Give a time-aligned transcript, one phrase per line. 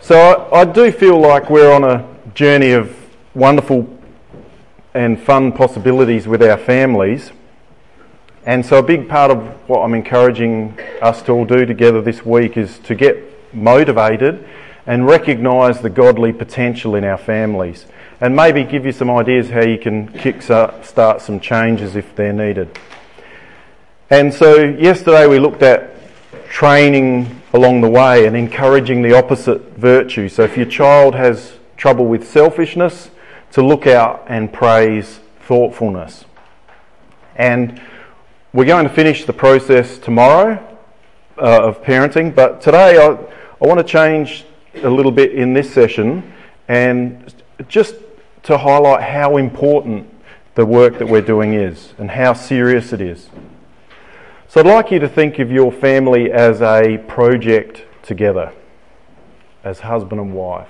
[0.00, 2.96] So I, I do feel like we're on a journey of
[3.34, 3.98] wonderful
[4.94, 7.32] and fun possibilities with our families.
[8.46, 9.38] And so, a big part of
[9.68, 13.18] what I'm encouraging us to all do together this week is to get
[13.52, 14.46] motivated
[14.86, 17.86] and recognise the godly potential in our families.
[18.20, 22.78] And maybe give you some ideas how you can kick-start some changes if they're needed.
[24.10, 25.90] And so, yesterday we looked at
[26.48, 30.28] training along the way and encouraging the opposite virtue.
[30.28, 33.10] So, if your child has trouble with selfishness,
[33.52, 36.24] to look out and praise thoughtfulness.
[37.36, 37.80] And
[38.52, 40.64] we're going to finish the process tomorrow
[41.38, 44.44] uh, of parenting, but today I, I want to change
[44.82, 46.32] a little bit in this session
[46.68, 47.32] and
[47.68, 47.94] just
[48.44, 50.08] to highlight how important
[50.54, 53.28] the work that we're doing is and how serious it is.
[54.48, 58.52] So I'd like you to think of your family as a project together,
[59.62, 60.68] as husband and wife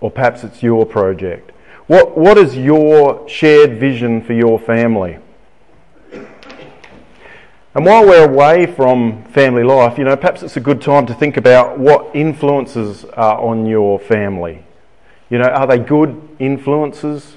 [0.00, 1.52] or perhaps it's your project.
[1.86, 5.18] What, what is your shared vision for your family?
[7.74, 11.14] And while we're away from family life, you know, perhaps it's a good time to
[11.14, 14.64] think about what influences are on your family.
[15.30, 17.36] You know, are they good influences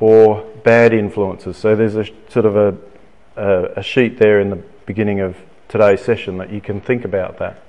[0.00, 1.56] or bad influences?
[1.56, 2.76] So there's a sort of a,
[3.36, 5.36] a, a sheet there in the beginning of
[5.68, 7.62] today's session that you can think about that.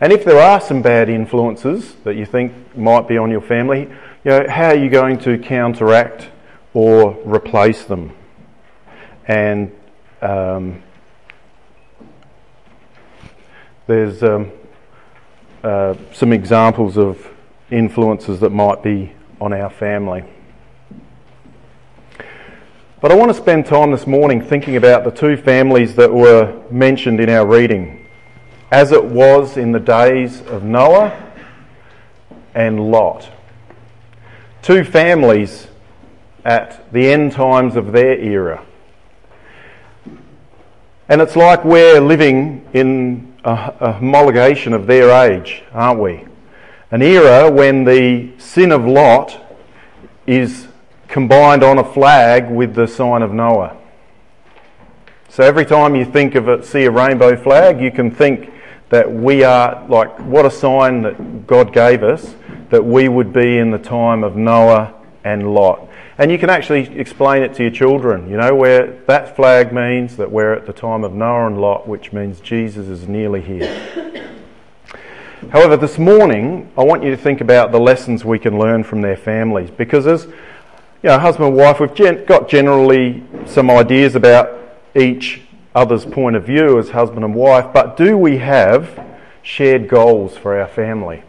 [0.00, 3.82] And if there are some bad influences that you think might be on your family,
[3.82, 6.28] you know, how are you going to counteract
[6.74, 8.12] or replace them?
[9.26, 9.72] And
[10.20, 10.82] um,
[13.86, 14.50] there's um,
[15.62, 17.26] uh, some examples of
[17.70, 20.24] influences that might be on our family.
[23.04, 26.58] But I want to spend time this morning thinking about the two families that were
[26.70, 28.06] mentioned in our reading
[28.70, 31.12] as it was in the days of Noah
[32.54, 33.28] and Lot.
[34.62, 35.66] Two families
[36.46, 38.64] at the end times of their era.
[41.06, 46.24] And it's like we're living in a, a homologation of their age, aren't we?
[46.90, 49.38] An era when the sin of Lot
[50.26, 50.68] is
[51.14, 53.76] combined on a flag with the sign of Noah.
[55.28, 58.52] So every time you think of it, see a rainbow flag, you can think
[58.88, 62.34] that we are like what a sign that God gave us
[62.70, 64.92] that we would be in the time of Noah
[65.22, 65.88] and Lot.
[66.18, 70.16] And you can actually explain it to your children, you know, where that flag means
[70.16, 74.20] that we're at the time of Noah and Lot, which means Jesus is nearly here.
[75.52, 79.00] However, this morning, I want you to think about the lessons we can learn from
[79.00, 80.26] their families because, as
[81.04, 84.58] you know, husband and wife, we've gen- got generally some ideas about
[84.96, 85.42] each
[85.74, 89.04] other's point of view as husband and wife, but do we have
[89.42, 91.22] shared goals for our family?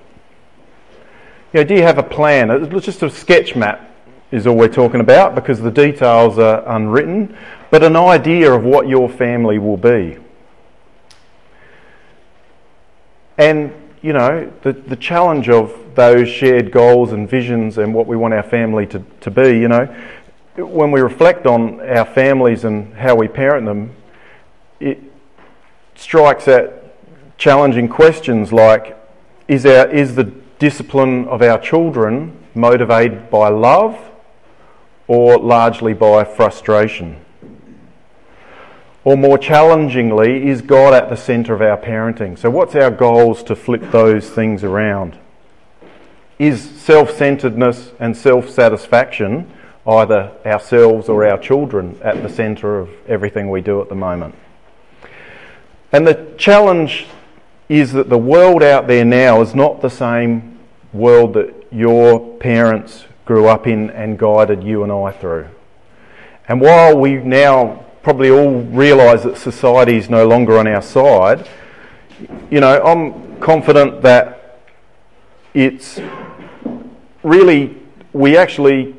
[1.52, 2.50] You know, do you have a plan?
[2.52, 3.94] It's just a sketch map
[4.32, 7.36] is all we're talking about because the details are unwritten,
[7.70, 10.18] but an idea of what your family will be.
[13.38, 13.74] And,
[14.06, 18.36] you know, the, the challenge of those shared goals and visions and what we want
[18.36, 19.86] our family to, to be, you know,
[20.58, 23.96] when we reflect on our families and how we parent them,
[24.80, 25.00] it
[25.96, 26.84] strikes at
[27.40, 28.96] challenging questions like
[29.48, 30.26] is, our, is the
[30.60, 33.98] discipline of our children motivated by love
[35.08, 37.25] or largely by frustration?
[39.06, 42.38] Or more challengingly, is God at the centre of our parenting?
[42.40, 45.16] So, what's our goals to flip those things around?
[46.40, 49.52] Is self centeredness and self satisfaction
[49.88, 54.34] either ourselves or our children at the centre of everything we do at the moment?
[55.92, 57.06] And the challenge
[57.70, 60.58] is that the world out there now is not the same
[60.94, 65.48] world that your parents grew up in and guided you and I through.
[66.48, 71.50] And while we now probably all realise that society is no longer on our side,
[72.52, 74.62] you know, I'm confident that
[75.56, 76.00] it's
[77.24, 77.76] really,
[78.14, 78.96] we actually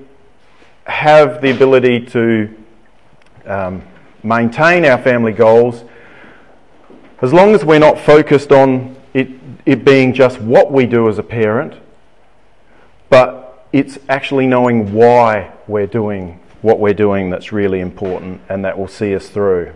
[0.88, 2.52] have the ability to
[3.44, 3.80] um,
[4.24, 5.84] maintain our family goals
[7.22, 9.28] as long as we're not focused on it,
[9.66, 11.74] it being just what we do as a parent,
[13.08, 18.78] but it's actually knowing why we're doing what we're doing that's really important and that
[18.78, 19.72] will see us through.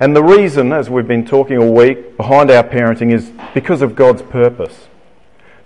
[0.00, 3.94] And the reason, as we've been talking all week, behind our parenting is because of
[3.94, 4.88] God's purpose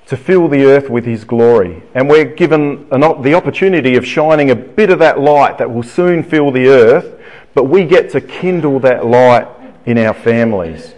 [0.06, 1.82] to fill the earth with His glory.
[1.94, 5.82] And we're given an, the opportunity of shining a bit of that light that will
[5.82, 7.20] soon fill the earth,
[7.54, 9.48] but we get to kindle that light
[9.84, 10.94] in our families.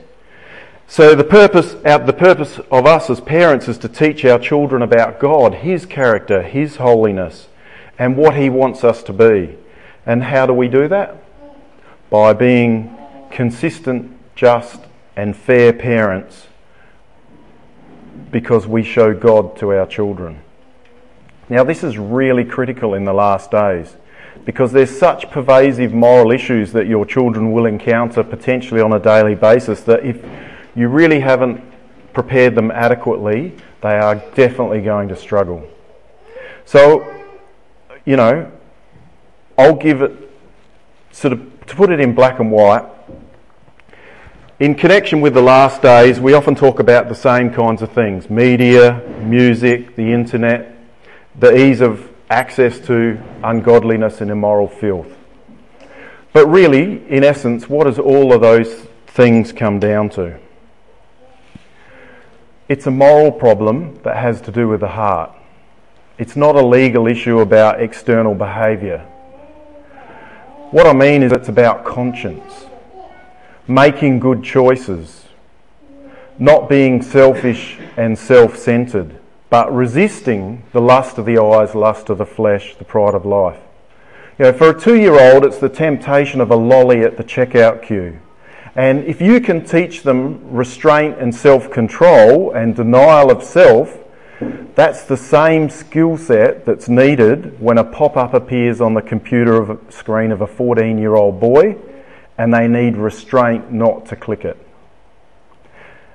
[0.87, 5.21] So the purpose, the purpose of us as parents is to teach our children about
[5.21, 7.49] God, His character, His holiness,
[7.99, 9.56] and what He wants us to be.
[10.06, 11.23] And how do we do that?
[12.11, 12.97] By being
[13.31, 14.81] consistent, just,
[15.17, 16.47] and fair parents
[18.31, 20.41] because we show God to our children.
[21.49, 23.97] Now, this is really critical in the last days
[24.45, 29.35] because there's such pervasive moral issues that your children will encounter potentially on a daily
[29.35, 30.25] basis that if
[30.75, 31.62] you really haven't
[32.12, 35.67] prepared them adequately, they are definitely going to struggle.
[36.65, 37.18] So,
[38.09, 38.51] you know,
[39.59, 40.13] I'll give it
[41.13, 42.87] sort of to put it in black and white.
[44.59, 48.31] In connection with the last days, we often talk about the same kinds of things
[48.31, 50.75] media, music, the internet,
[51.39, 55.15] the ease of access to ungodliness and immoral filth.
[56.33, 60.41] But really, in essence, what does all of those things come down to?
[62.71, 65.38] It's a moral problem that has to do with the heart.
[66.19, 68.99] It's not a legal issue about external behaviour.
[70.73, 72.67] What I mean is it's about conscience
[73.69, 75.26] making good choices,
[76.38, 79.20] not being selfish and self centered,
[79.50, 83.61] but resisting the lust of the eyes, lust of the flesh, the pride of life.
[84.38, 87.25] You know, for a two year old, it's the temptation of a lolly at the
[87.25, 88.19] checkout queue.
[88.75, 93.99] And if you can teach them restraint and self control and denial of self,
[94.40, 99.79] that's the same skill set that's needed when a pop up appears on the computer
[99.88, 101.76] screen of a 14 year old boy
[102.37, 104.56] and they need restraint not to click it.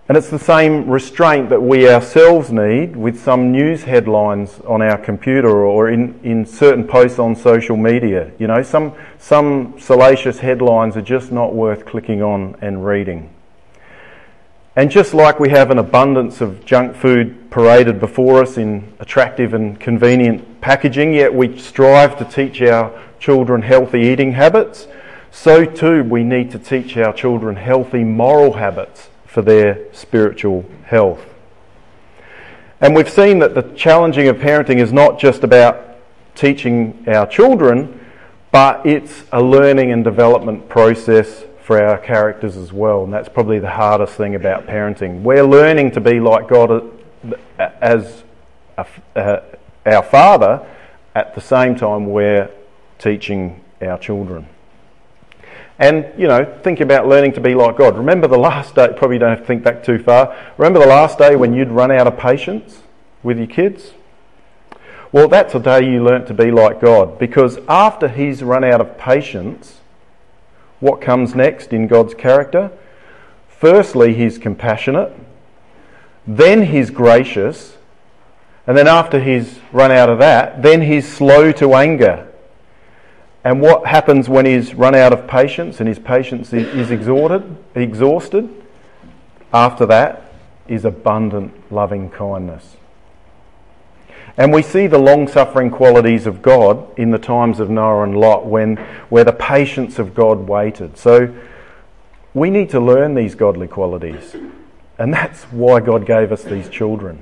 [0.08, 4.98] And it's the same restraint that we ourselves need with some news headlines on our
[4.98, 8.32] computer or in, in certain posts on social media.
[8.38, 13.33] You know, some, some salacious headlines are just not worth clicking on and reading.
[14.76, 19.54] And just like we have an abundance of junk food paraded before us in attractive
[19.54, 24.88] and convenient packaging, yet we strive to teach our children healthy eating habits,
[25.30, 31.24] so too we need to teach our children healthy moral habits for their spiritual health.
[32.82, 35.98] And we've seen that the challenging of parenting is not just about
[36.34, 38.00] teaching our children,
[38.52, 43.06] but it's a learning and development process for our characters as well.
[43.06, 45.22] And that's probably the hardest thing about parenting.
[45.22, 46.92] We're learning to be like God
[47.58, 48.24] as
[48.78, 49.42] a, uh,
[49.86, 50.68] our Father
[51.16, 52.52] at the same time we're
[53.00, 54.48] teaching our children.
[55.80, 57.98] And, you know, think about learning to be like God.
[57.98, 60.36] Remember the last day, probably don't have to think back too far.
[60.58, 62.84] Remember the last day when you'd run out of patience
[63.24, 63.94] with your kids?
[65.12, 68.82] Well, that's a day you learnt to be like God because after he's run out
[68.82, 69.80] of patience,
[70.84, 72.72] what comes next in God's character?
[73.48, 75.14] Firstly, he's compassionate,
[76.28, 77.78] then he's gracious,
[78.68, 82.30] and then after he's run out of that, then he's slow to anger
[83.44, 87.58] and what happens when he's run out of patience and his patience is exhausted?
[87.76, 88.50] Exhausted.
[89.52, 90.34] After that
[90.68, 92.78] is abundant loving kindness.
[94.36, 98.18] And we see the long suffering qualities of God in the times of Noah and
[98.18, 98.78] Lot when
[99.10, 100.98] where the patience of God waited.
[100.98, 101.36] So
[102.34, 104.36] we need to learn these godly qualities.
[104.98, 107.20] And that's why God gave us these children.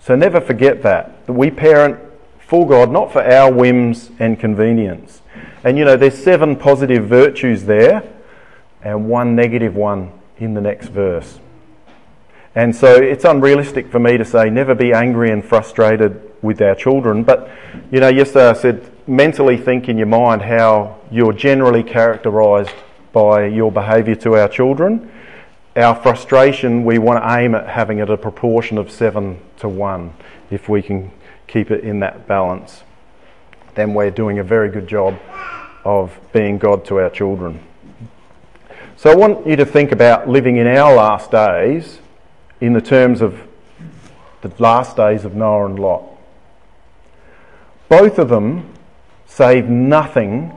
[0.00, 1.26] So never forget that.
[1.26, 1.98] That we parent
[2.38, 5.20] for God, not for our whims and convenience.
[5.62, 8.02] And you know, there's seven positive virtues there
[8.82, 11.38] and one negative one in the next verse.
[12.54, 16.74] And so it's unrealistic for me to say never be angry and frustrated with our
[16.74, 17.24] children.
[17.24, 17.50] But,
[17.90, 22.74] you know, yesterday I said mentally think in your mind how you're generally characterised
[23.12, 25.10] by your behaviour to our children.
[25.74, 30.14] Our frustration, we want to aim at having it a proportion of seven to one
[30.50, 31.10] if we can
[31.48, 32.82] keep it in that balance.
[33.74, 35.18] Then we're doing a very good job
[35.84, 37.60] of being God to our children.
[38.96, 41.98] So I want you to think about living in our last days
[42.60, 43.40] in the terms of
[44.42, 46.13] the last days of Noah and Lot.
[47.88, 48.72] Both of them
[49.26, 50.52] save nothing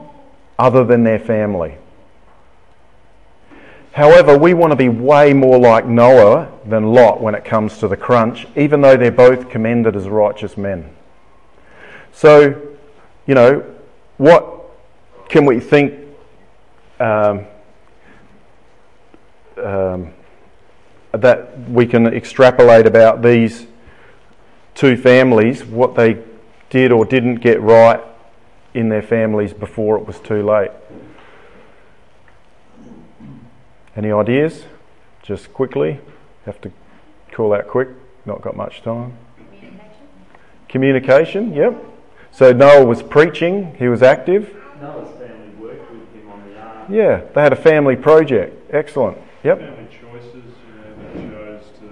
[0.58, 1.76] other than their family.
[3.92, 7.88] However, we want to be way more like Noah than Lot when it comes to
[7.88, 10.88] the crunch, even though they're both commended as righteous men.
[12.12, 12.76] So,
[13.26, 13.64] you know,
[14.18, 14.46] what
[15.28, 15.94] can we think
[17.00, 17.46] um,
[19.56, 20.12] um,
[21.12, 23.66] that we can extrapolate about these
[24.74, 26.22] two families, what they
[26.70, 28.00] did or didn't get right
[28.74, 30.70] in their families before it was too late?
[33.96, 34.64] Any ideas?
[35.22, 36.00] Just quickly.
[36.44, 36.70] Have to
[37.32, 37.88] call out quick.
[38.24, 39.16] Not got much time.
[40.68, 41.54] Communication.
[41.54, 41.82] Yep.
[42.30, 43.74] So Noah was preaching.
[43.78, 44.54] He was active.
[44.80, 46.86] Noah's family worked with him on the ark.
[46.90, 48.70] Yeah, they had a family project.
[48.70, 49.18] Excellent.
[49.42, 49.58] Yep.
[49.58, 51.86] Family choices, you know, they chose to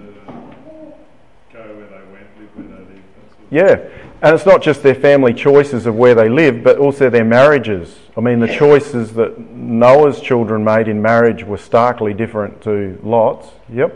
[1.51, 3.01] go where they went, live where they lived.
[3.49, 3.89] Yeah.
[4.21, 7.95] And it's not just their family choices of where they live, but also their marriages.
[8.15, 13.47] I mean, the choices that Noah's children made in marriage were starkly different to Lot's.
[13.71, 13.95] Yep.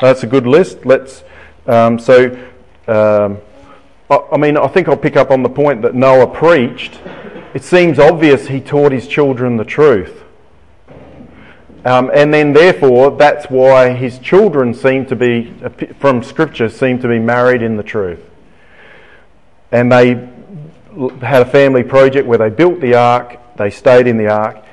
[0.00, 0.86] That's a good list.
[0.86, 1.24] Let's.
[1.66, 2.30] Um, so,
[2.88, 3.38] um,
[4.10, 7.00] I, I mean, I think I'll pick up on the point that Noah preached.
[7.52, 10.23] It seems obvious he taught his children the truth.
[11.84, 15.52] Um, and then, therefore, that's why his children seem to be,
[15.98, 18.20] from Scripture, seem to be married in the truth.
[19.70, 20.14] And they
[21.20, 24.64] had a family project where they built the ark, they stayed in the ark.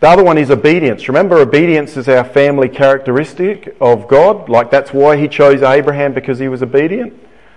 [0.00, 1.08] The other one is obedience.
[1.08, 4.48] Remember, obedience is our family characteristic of God.
[4.48, 7.14] Like, that's why he chose Abraham because he was obedient.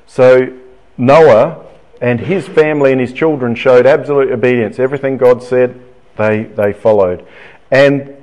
[0.08, 0.58] So,
[0.98, 1.65] Noah
[2.01, 4.80] and his family and his children showed absolute obedience.
[4.80, 5.80] Everything God said,
[6.18, 7.25] they, they followed.
[7.70, 8.21] And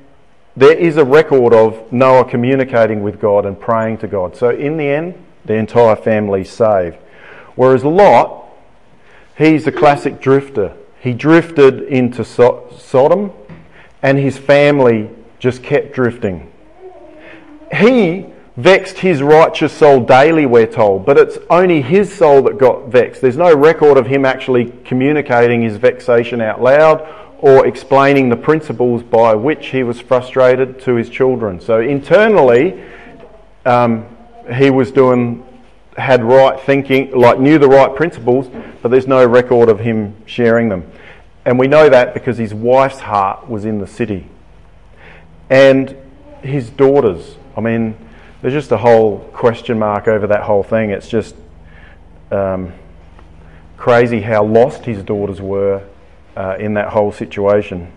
[0.59, 4.35] there is a record of Noah communicating with God and praying to God.
[4.37, 6.97] So in the end, the entire family's saved.
[7.55, 8.45] Whereas Lot,
[9.37, 10.75] he's a classic drifter.
[11.01, 13.31] He drifted into so- Sodom
[14.03, 16.51] and his family just kept drifting.
[17.73, 22.89] He vexed his righteous soul daily, we're told, but it's only his soul that got
[22.89, 23.21] vexed.
[23.21, 27.07] There's no record of him actually communicating his vexation out loud
[27.39, 31.61] or explaining the principles by which he was frustrated to his children.
[31.61, 32.83] So internally,
[33.65, 34.07] um,
[34.57, 35.47] he was doing,
[35.97, 38.51] had right thinking, like knew the right principles,
[38.83, 40.91] but there's no record of him sharing them.
[41.45, 44.27] And we know that because his wife's heart was in the city.
[45.49, 45.97] And
[46.43, 47.97] his daughters, I mean,
[48.43, 50.91] there's just a whole question mark over that whole thing.
[50.91, 51.37] It's just
[52.33, 52.73] um,
[53.77, 55.85] crazy how lost his daughters were
[56.39, 57.93] uh, in that whole situation.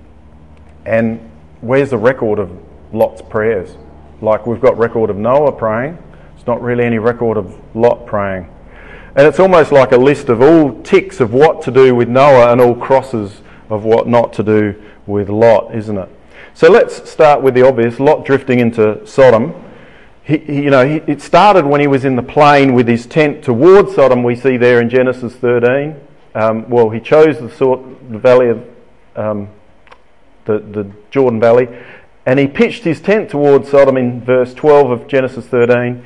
[0.84, 1.20] And
[1.62, 2.52] where's the record of
[2.92, 3.78] Lot's prayers?
[4.20, 5.98] Like we've got record of Noah praying,
[6.36, 8.52] it's not really any record of Lot praying.
[9.16, 12.52] And it's almost like a list of all ticks of what to do with Noah
[12.52, 16.10] and all crosses of what not to do with Lot, isn't it?
[16.56, 19.54] So let's start with the obvious Lot drifting into Sodom.
[20.24, 23.06] He, he, you know, he, it started when he was in the plain with his
[23.06, 25.96] tent towards Sodom, we see there in Genesis 13.
[26.34, 28.66] Um, well, he chose the, sort, the valley of
[29.16, 29.50] um,
[30.46, 31.68] the, the Jordan Valley,
[32.26, 36.06] and he pitched his tent towards Sodom in verse 12 of Genesis 13.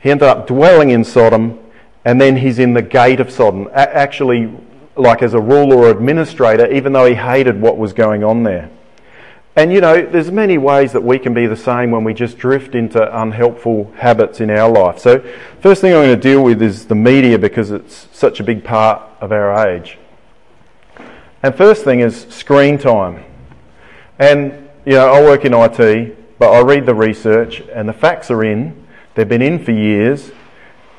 [0.00, 1.58] He ended up dwelling in Sodom,
[2.04, 4.52] and then he's in the gate of Sodom, actually,
[4.94, 8.70] like as a ruler or administrator, even though he hated what was going on there.
[9.56, 12.36] And you know, there's many ways that we can be the same when we just
[12.36, 14.98] drift into unhelpful habits in our life.
[14.98, 15.24] So,
[15.60, 18.64] first thing I'm going to deal with is the media because it's such a big
[18.64, 19.98] part of our age.
[21.42, 23.24] And first thing is screen time.
[24.18, 28.30] And you know, I work in IT, but I read the research and the facts
[28.30, 28.86] are in.
[29.14, 30.30] They've been in for years.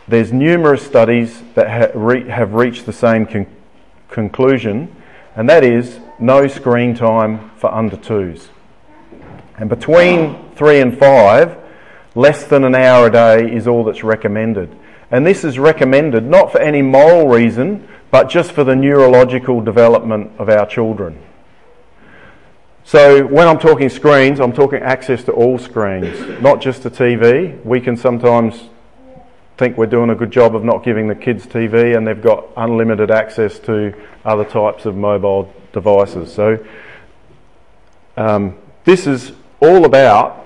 [0.07, 3.47] There's numerous studies that ha- re- have reached the same con-
[4.09, 4.95] conclusion,
[5.35, 8.49] and that is no screen time for under twos.
[9.57, 11.57] And between three and five,
[12.15, 14.75] less than an hour a day is all that's recommended.
[15.11, 20.31] And this is recommended not for any moral reason, but just for the neurological development
[20.39, 21.21] of our children.
[22.83, 27.61] So when I'm talking screens, I'm talking access to all screens, not just the TV.
[27.65, 28.69] We can sometimes
[29.57, 32.45] think we're doing a good job of not giving the kids TV and they've got
[32.55, 36.31] unlimited access to other types of mobile devices.
[36.31, 36.65] So
[38.15, 40.45] um, this is all about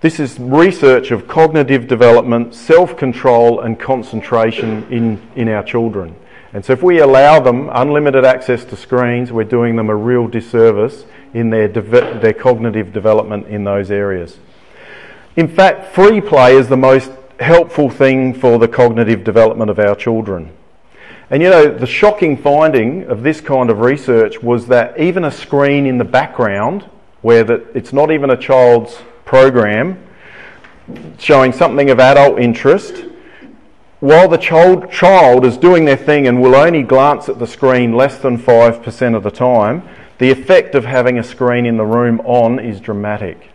[0.00, 6.16] this is research of cognitive development, self control, and concentration in, in our children.
[6.52, 10.28] And so, if we allow them unlimited access to screens, we're doing them a real
[10.28, 14.38] disservice in their, de- their cognitive development in those areas.
[15.34, 19.94] In fact, free play is the most helpful thing for the cognitive development of our
[19.94, 20.52] children.
[21.30, 25.30] And you know, the shocking finding of this kind of research was that even a
[25.30, 26.82] screen in the background,
[27.22, 29.98] where it's not even a child's program,
[31.18, 33.04] showing something of adult interest,
[34.02, 37.92] while the child, child is doing their thing and will only glance at the screen
[37.92, 42.18] less than 5% of the time, the effect of having a screen in the room
[42.24, 43.50] on is dramatic.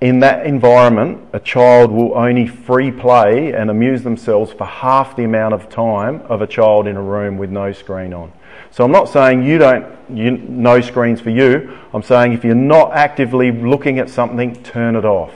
[0.00, 5.24] in that environment, a child will only free play and amuse themselves for half the
[5.24, 8.32] amount of time of a child in a room with no screen on.
[8.70, 11.76] So I'm not saying you don't, you, no screens for you.
[11.92, 15.34] I'm saying if you're not actively looking at something, turn it off.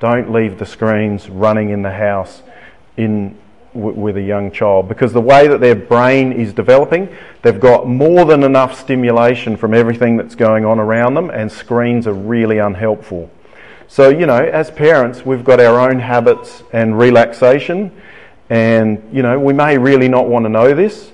[0.00, 2.42] Don't leave the screens running in the house
[2.96, 3.36] in
[3.74, 7.08] w- with a young child because the way that their brain is developing,
[7.42, 12.06] they've got more than enough stimulation from everything that's going on around them, and screens
[12.06, 13.30] are really unhelpful.
[13.88, 17.92] So, you know, as parents, we've got our own habits and relaxation,
[18.48, 21.12] and, you know, we may really not want to know this,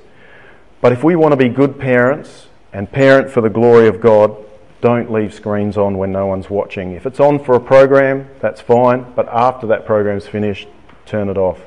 [0.80, 4.36] but if we want to be good parents and parent for the glory of God,
[4.80, 6.92] don't leave screens on when no one's watching.
[6.92, 10.68] If it's on for a program, that's fine, but after that program's finished,
[11.04, 11.60] turn it off.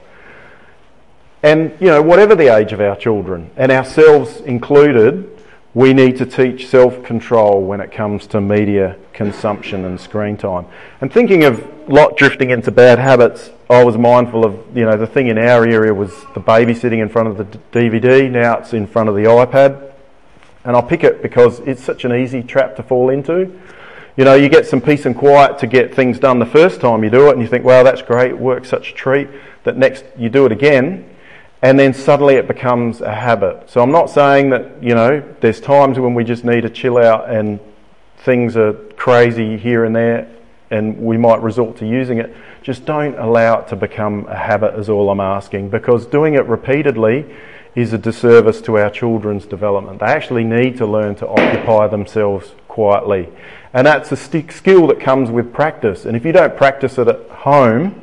[1.44, 5.28] And, you know, whatever the age of our children, and ourselves included,
[5.74, 10.66] we need to teach self control when it comes to media consumption and screen time.
[11.00, 15.08] And thinking of lot drifting into bad habits, I was mindful of, you know, the
[15.08, 18.74] thing in our area was the baby sitting in front of the DVD, now it's
[18.74, 19.94] in front of the iPad.
[20.64, 23.60] And I'll pick it because it's such an easy trap to fall into.
[24.18, 27.04] You know, you get some peace and quiet to get things done the first time
[27.04, 29.30] you do it, and you think, wow, that's great, work's such a treat,
[29.64, 31.10] that next you do it again,
[31.62, 33.70] and then suddenly it becomes a habit.
[33.70, 36.98] So I'm not saying that, you know, there's times when we just need to chill
[36.98, 37.60] out and
[38.18, 40.28] things are crazy here and there
[40.72, 42.36] and we might resort to using it.
[42.64, 46.46] Just don't allow it to become a habit, is all I'm asking, because doing it
[46.46, 47.26] repeatedly
[47.76, 50.00] is a disservice to our children's development.
[50.00, 53.30] They actually need to learn to occupy themselves quietly.
[53.74, 56.06] And that's a skill that comes with practice.
[56.06, 58.02] And if you don't practice it at home,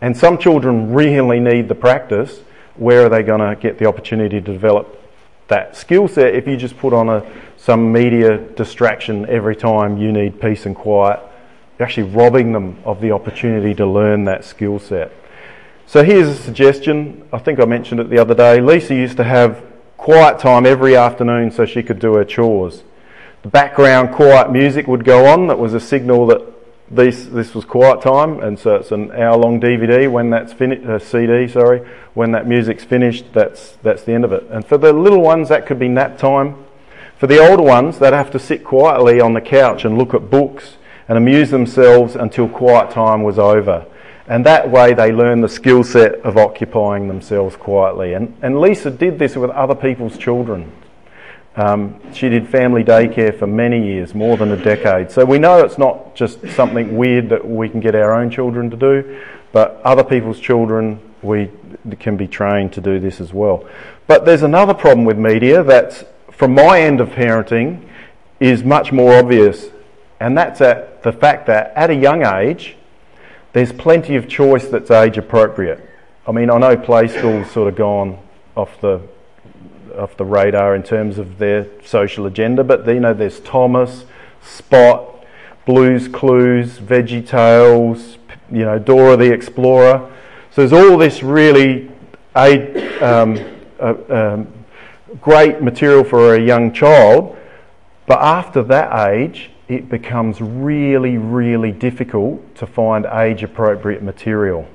[0.00, 2.40] and some children really need the practice,
[2.76, 5.00] where are they going to get the opportunity to develop
[5.48, 7.24] that skill set if you just put on a,
[7.56, 11.20] some media distraction every time you need peace and quiet?
[11.78, 15.12] You're actually robbing them of the opportunity to learn that skill set.
[15.86, 17.26] So here's a suggestion.
[17.32, 18.60] I think I mentioned it the other day.
[18.60, 19.62] Lisa used to have
[19.96, 22.82] quiet time every afternoon so she could do her chores.
[23.42, 25.46] The background quiet music would go on.
[25.46, 26.55] That was a signal that
[26.90, 30.10] this this was quiet time, and so it's an hour-long DVD.
[30.10, 34.32] When that's finished, uh, CD, sorry, when that music's finished, that's that's the end of
[34.32, 34.44] it.
[34.50, 36.64] And for the little ones, that could be nap time.
[37.18, 40.30] For the older ones, they'd have to sit quietly on the couch and look at
[40.30, 40.76] books
[41.08, 43.86] and amuse themselves until quiet time was over.
[44.28, 48.14] And that way, they learn the skill set of occupying themselves quietly.
[48.14, 50.72] And, and Lisa did this with other people's children.
[51.56, 55.10] Um, she did family daycare for many years, more than a decade.
[55.10, 58.68] So we know it's not just something weird that we can get our own children
[58.70, 61.50] to do, but other people's children, we
[61.98, 63.66] can be trained to do this as well.
[64.06, 67.88] But there's another problem with media that's, from my end of parenting,
[68.38, 69.70] is much more obvious,
[70.20, 72.76] and that's at the fact that at a young age,
[73.54, 75.88] there's plenty of choice that's age appropriate.
[76.26, 78.18] I mean, I know play school's sort of gone
[78.54, 79.00] off the
[79.96, 82.64] off the radar in terms of their social agenda.
[82.64, 84.04] But you know, there's Thomas,
[84.42, 85.24] Spot,
[85.64, 88.18] Blues Clues, Veggie Tales,
[88.50, 90.12] you know, Dora the Explorer.
[90.50, 91.90] So there's all this really
[92.34, 93.38] um,
[93.80, 94.46] um,
[95.20, 97.36] great material for a young child.
[98.06, 104.68] But after that age, it becomes really, really difficult to find age appropriate material.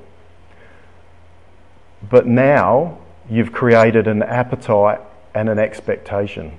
[2.10, 2.98] But now
[3.30, 5.00] you've created an appetite
[5.34, 6.58] and an expectation.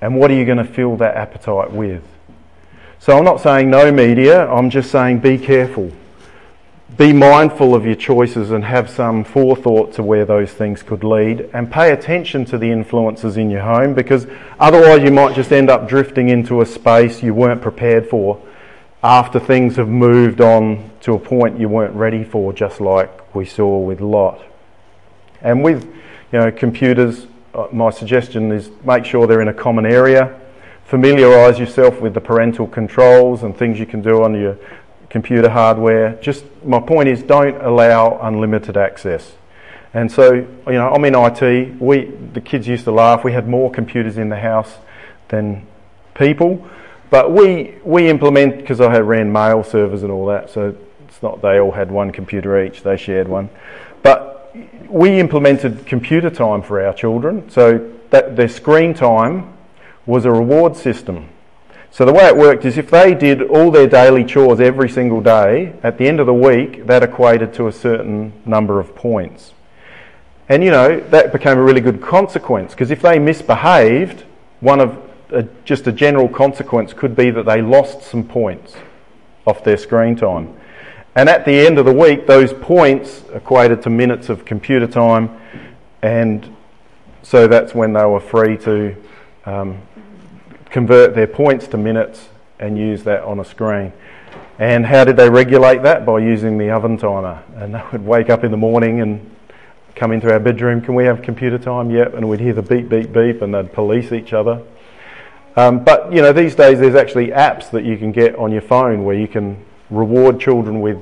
[0.00, 2.02] And what are you going to fill that appetite with?
[2.98, 5.92] So I'm not saying no media, I'm just saying be careful.
[6.96, 11.48] Be mindful of your choices and have some forethought to where those things could lead
[11.54, 14.26] and pay attention to the influences in your home because
[14.60, 18.40] otherwise you might just end up drifting into a space you weren't prepared for
[19.02, 23.44] after things have moved on to a point you weren't ready for, just like we
[23.44, 24.40] saw with Lot.
[25.40, 25.84] And with
[26.32, 30.40] you know computers, Uh, my suggestion is make sure they're in a common area.
[30.84, 34.58] Familiarise yourself with the parental controls and things you can do on your
[35.10, 36.14] computer hardware.
[36.22, 39.32] Just my point is, don't allow unlimited access.
[39.92, 41.80] And so, you know, I'm in IT.
[41.80, 43.22] We the kids used to laugh.
[43.22, 44.76] We had more computers in the house
[45.28, 45.66] than
[46.14, 46.66] people,
[47.10, 50.48] but we we implement because I had ran mail servers and all that.
[50.48, 50.74] So
[51.06, 52.82] it's not they all had one computer each.
[52.82, 53.50] They shared one,
[54.02, 54.31] but
[54.88, 59.52] we implemented computer time for our children, so that their screen time
[60.06, 61.28] was a reward system.
[61.90, 65.20] So the way it worked is if they did all their daily chores every single
[65.20, 69.52] day, at the end of the week, that equated to a certain number of points.
[70.48, 74.24] And you know, that became a really good consequence because if they misbehaved,
[74.60, 74.98] one of
[75.32, 78.74] uh, just a general consequence could be that they lost some points.
[79.46, 80.54] off their screen time.
[81.14, 85.30] And at the end of the week, those points equated to minutes of computer time,
[86.02, 86.56] and
[87.22, 88.96] so that's when they were free to
[89.44, 89.80] um,
[90.70, 93.92] convert their points to minutes and use that on a screen.
[94.58, 96.06] And how did they regulate that?
[96.06, 97.42] By using the oven timer.
[97.56, 99.34] And they would wake up in the morning and
[99.94, 101.90] come into our bedroom, can we have computer time?
[101.90, 102.14] Yep.
[102.14, 104.62] And we'd hear the beep, beep, beep, and they'd police each other.
[105.56, 108.62] Um, but, you know, these days there's actually apps that you can get on your
[108.62, 110.98] phone where you can reward children with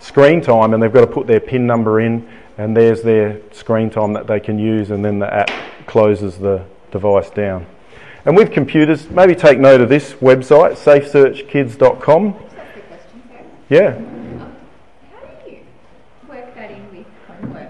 [0.00, 3.90] screen time and they've got to put their PIN number in and there's their screen
[3.90, 5.50] time that they can use and then the app
[5.86, 7.66] closes the device down.
[8.24, 12.32] And with computers, maybe take note of this website, safesearchkids.com.
[12.34, 13.22] Just a question,
[13.68, 14.56] Yeah, Um,
[15.12, 15.58] how do you
[16.28, 17.68] work that in with homework?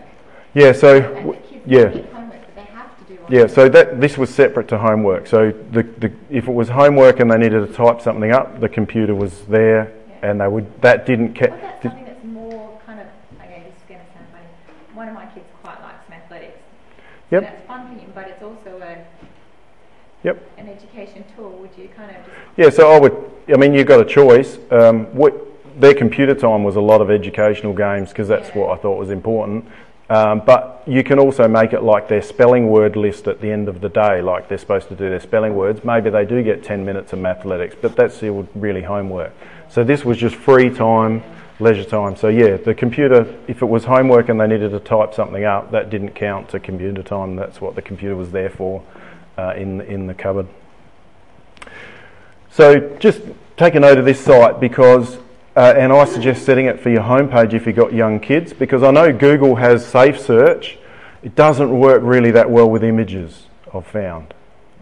[0.55, 1.85] yeah, so, w- yeah.
[1.89, 3.19] need homework that they have to do.
[3.25, 5.27] on Yeah, so that this was separate to homework.
[5.27, 8.69] So the, the, if it was homework and they needed to type something up, the
[8.69, 9.93] computer was there.
[10.23, 13.07] And they would that didn't What ca- about something that's more kind of,
[13.41, 14.45] okay, this is going to sound funny.
[14.95, 16.53] One of my kids quite likes Mathletics.
[17.31, 17.43] Yep.
[17.43, 18.99] That's fun for him, but it's also a,
[20.25, 20.43] Yep.
[20.59, 21.51] an education tool.
[21.61, 23.31] Would you kind of just, Yeah, so I would.
[23.53, 24.59] I mean, you've got a choice.
[24.71, 25.35] Um, what
[25.81, 28.59] their computer time was a lot of educational games because that's Yeah.
[28.63, 29.67] what I thought was important.
[30.11, 33.69] Um, but you can also make it like their spelling word list at the end
[33.69, 35.85] of the day, like they're supposed to do their spelling words.
[35.85, 39.33] Maybe they do get 10 minutes of mathematics, but that's still really homework.
[39.71, 41.23] So this was just free time,
[41.61, 42.17] leisure time.
[42.17, 45.71] So yeah, the computer, if it was homework and they needed to type something up,
[45.73, 47.37] that didn't count to computer time.
[47.37, 48.83] That's what the computer was there for
[49.37, 50.49] uh, in, in the cupboard.
[52.51, 53.21] So just
[53.57, 55.19] take a note of this site because,
[55.55, 58.83] uh, and I suggest setting it for your homepage if you've got young kids because
[58.83, 60.79] I know Google has Safe Search.
[61.23, 64.35] It doesn't work really that well with images, I've found.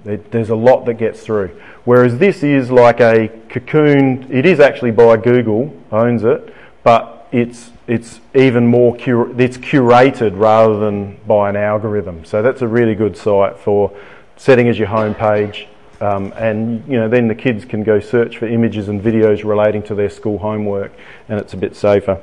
[0.06, 1.50] There- There's a lot that gets through.
[1.84, 7.70] Whereas this is like a cocoon, it is actually by Google, owns it, but it's,
[7.86, 12.24] it's even more, it's curated rather than by an algorithm.
[12.24, 13.92] So that's a really good site for
[14.36, 15.66] setting as your homepage
[16.00, 19.82] um, and you know then the kids can go search for images and videos relating
[19.84, 20.92] to their school homework
[21.28, 22.20] and it's a bit safer.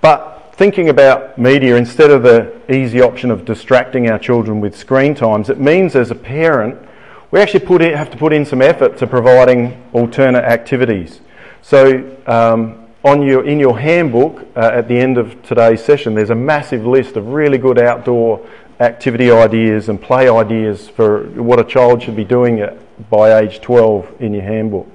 [0.00, 5.14] But thinking about media instead of the easy option of distracting our children with screen
[5.14, 6.78] times, it means as a parent
[7.30, 11.20] we actually in, have to put in some effort to providing alternate activities.
[11.60, 16.30] So um, on your, in your handbook uh, at the end of today's session, there's
[16.30, 18.46] a massive list of really good outdoor
[18.80, 22.78] activity ideas and play ideas for what a child should be doing at,
[23.10, 24.88] by age 12 in your handbook.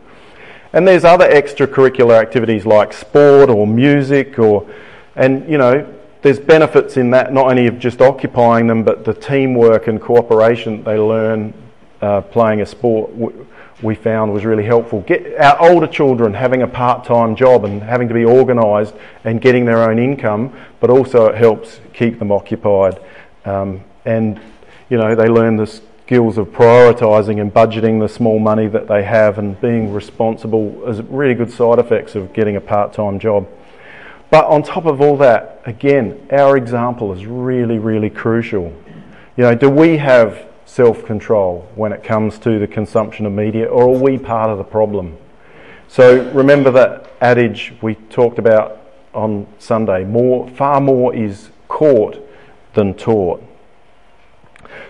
[0.73, 4.65] And there's other extracurricular activities like sport or music or,
[5.15, 5.87] and you know,
[6.21, 10.83] there's benefits in that not only of just occupying them, but the teamwork and cooperation
[10.83, 11.53] they learn
[12.01, 13.47] uh, playing a sport w-
[13.81, 15.01] we found was really helpful.
[15.01, 18.93] Get our older children having a part-time job and having to be organised
[19.23, 22.99] and getting their own income, but also it helps keep them occupied.
[23.45, 24.39] Um, and
[24.89, 29.03] you know, they learn the skills of prioritising and budgeting the small money that they
[29.03, 33.47] have and being responsible as really good side effects of getting a part-time job.
[34.31, 38.73] But on top of all that, again, our example is really, really crucial.
[39.37, 43.65] You know, do we have self control when it comes to the consumption of media,
[43.67, 45.17] or are we part of the problem?
[45.89, 48.79] So remember that adage we talked about
[49.13, 52.17] on Sunday more, far more is caught
[52.73, 53.43] than taught.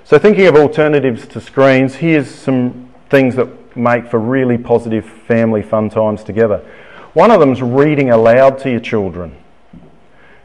[0.04, 5.64] So, thinking of alternatives to screens, here's some things that make for really positive family
[5.64, 6.64] fun times together.
[7.14, 9.36] One of them is reading aloud to your children.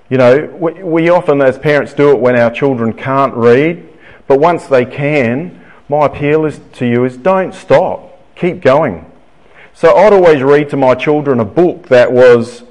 [0.09, 3.88] You know, we, we often, as parents, do it when our children can't read,
[4.26, 9.11] but once they can, my appeal is to you is don't stop, keep going.
[9.74, 12.64] So I'd always read to my children a book that was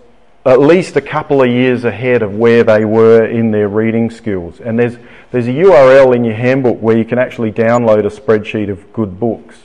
[0.45, 4.59] at least a couple of years ahead of where they were in their reading skills.
[4.59, 4.97] And there's,
[5.31, 9.19] there's a URL in your handbook where you can actually download a spreadsheet of good
[9.19, 9.64] books.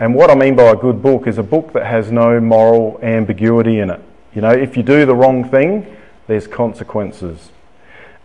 [0.00, 3.00] And what I mean by a good book is a book that has no moral
[3.02, 4.00] ambiguity in it.
[4.34, 5.96] You know, if you do the wrong thing,
[6.28, 7.50] there's consequences.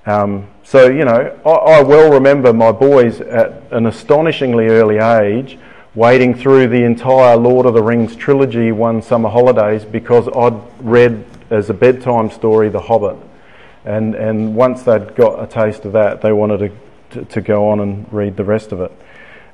[0.05, 5.57] Um, so, you know, I, I well remember my boys at an astonishingly early age
[5.95, 11.25] wading through the entire Lord of the Rings trilogy one summer holidays because I'd read
[11.49, 13.17] as a bedtime story The Hobbit.
[13.86, 16.57] And, and once they'd got a taste of that, they wanted
[17.12, 18.91] to, to, to go on and read the rest of it.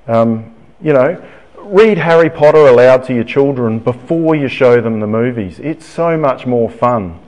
[0.08, 1.22] Um, you know,
[1.70, 5.60] read Harry Potter aloud to your children before you show them the movies.
[5.60, 7.20] It's so much more fun.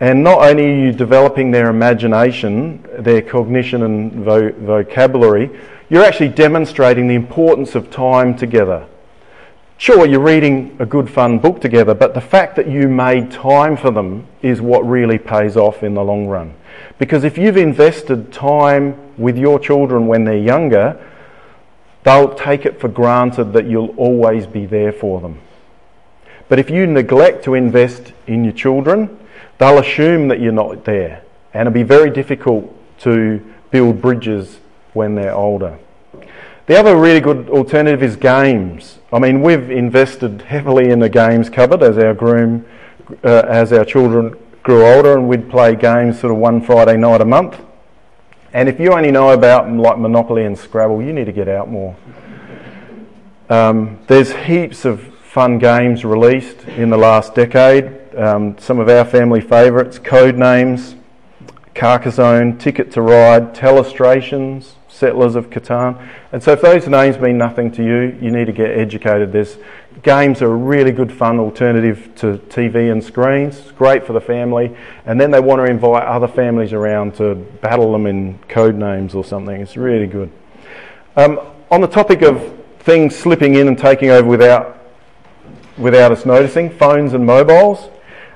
[0.00, 5.50] And not only are you developing their imagination, their cognition and vo- vocabulary,
[5.90, 8.86] you're actually demonstrating the importance of time together.
[9.76, 13.76] Sure, you're reading a good fun book together, but the fact that you made time
[13.76, 16.54] for them is what really pays off in the long run.
[16.98, 20.98] Because if you've invested time with your children when they're younger,
[22.04, 25.40] they'll take it for granted that you'll always be there for them.
[26.48, 29.18] But if you neglect to invest in your children,
[29.58, 31.22] they'll assume that you're not there.
[31.52, 34.60] And it'll be very difficult to build bridges
[34.92, 35.78] when they're older.
[36.66, 38.98] The other really good alternative is games.
[39.12, 42.64] I mean, we've invested heavily in the games cupboard as our groom,
[43.22, 47.20] uh, as our children grew older, and we'd play games sort of one Friday night
[47.20, 47.60] a month.
[48.54, 51.68] And if you only know about like Monopoly and Scrabble, you need to get out
[51.68, 51.96] more.
[53.50, 58.14] Um, there's heaps of fun games released in the last decade.
[58.16, 60.94] Um, some of our family favourites: Code Names,
[61.74, 66.00] Carcassonne, Ticket to Ride, Telestrations, Settlers of Catan.
[66.30, 69.32] And so, if those names mean nothing to you, you need to get educated.
[69.32, 69.58] There's
[70.04, 73.58] games are a really good fun alternative to TV and screens.
[73.58, 74.76] It's great for the family.
[75.06, 79.14] And then they want to invite other families around to battle them in code names
[79.14, 79.60] or something.
[79.60, 80.30] It's really good.
[81.16, 81.40] Um,
[81.70, 84.78] on the topic of things slipping in and taking over without
[85.76, 87.88] without us noticing, phones and mobiles.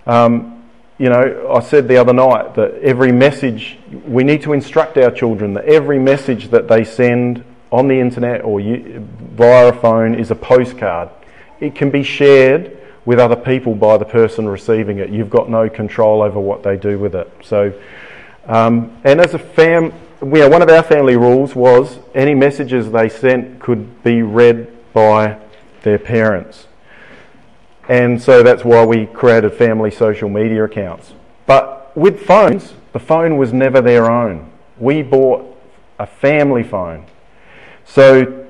[0.06, 0.64] Um,
[0.98, 5.12] you know, I said the other night that every message, we need to instruct our
[5.12, 10.32] children that every message that they send on the internet or via a phone is
[10.32, 11.10] a postcard.
[11.60, 15.10] It can be shared with other people by the person receiving it.
[15.10, 17.30] You've got no control over what they do with it.
[17.42, 17.72] So,
[18.46, 23.08] um, and as a fam, you one of our family rules was any messages they
[23.08, 25.38] sent could be read by
[25.82, 26.66] their parents.
[27.88, 31.14] And so that's why we created family social media accounts.
[31.46, 34.50] But with phones, the phone was never their own.
[34.78, 35.56] We bought
[35.98, 37.06] a family phone.
[37.86, 38.47] So,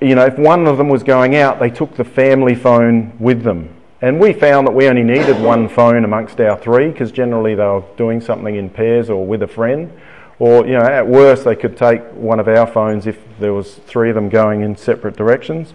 [0.00, 3.42] you know, if one of them was going out, they took the family phone with
[3.42, 3.74] them.
[4.02, 7.64] And we found that we only needed one phone amongst our three because generally they
[7.64, 9.90] were doing something in pairs or with a friend.
[10.38, 13.76] Or, you know, at worst, they could take one of our phones if there was
[13.86, 15.72] three of them going in separate directions.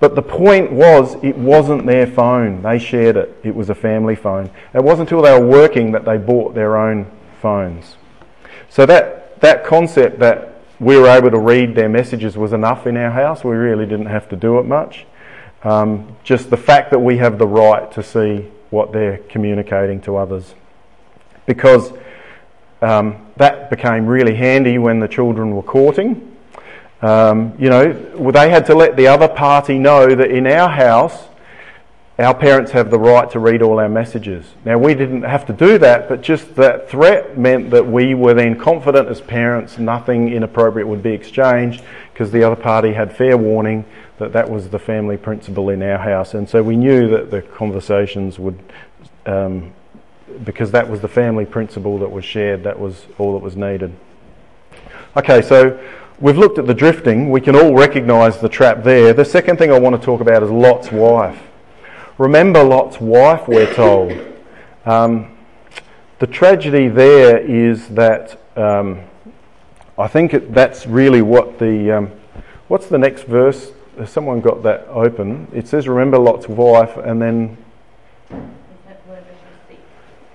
[0.00, 2.60] But the point was, it wasn't their phone.
[2.60, 3.40] They shared it.
[3.42, 4.50] It was a family phone.
[4.74, 7.96] It wasn't until they were working that they bought their own phones.
[8.68, 10.51] So that, that concept that
[10.82, 13.42] we were able to read their messages was enough in our house.
[13.44, 15.06] We really didn't have to do it much.
[15.64, 20.16] Um, just the fact that we have the right to see what they're communicating to
[20.16, 20.54] others.
[21.46, 21.92] Because
[22.80, 26.32] um, that became really handy when the children were courting
[27.02, 27.92] um, you know,
[28.30, 31.26] they had to let the other party know that in our house,
[32.18, 34.44] our parents have the right to read all our messages.
[34.64, 38.34] Now, we didn't have to do that, but just that threat meant that we were
[38.34, 43.38] then confident as parents nothing inappropriate would be exchanged because the other party had fair
[43.38, 43.86] warning
[44.18, 46.34] that that was the family principle in our house.
[46.34, 48.58] And so we knew that the conversations would,
[49.24, 49.72] um,
[50.44, 53.92] because that was the family principle that was shared, that was all that was needed.
[55.16, 55.78] Okay, so
[56.22, 57.30] We've looked at the drifting.
[57.30, 59.12] We can all recognise the trap there.
[59.12, 61.42] The second thing I want to talk about is Lot's wife.
[62.18, 64.12] Remember Lot's wife, we're told.
[64.84, 65.36] Um,
[66.18, 69.00] the tragedy there is that um,
[69.98, 71.90] I think it, that's really what the.
[71.98, 72.10] Um,
[72.68, 73.72] what's the next verse?
[73.98, 75.48] Has someone got that open?
[75.52, 77.56] It says, Remember Lot's wife, and then.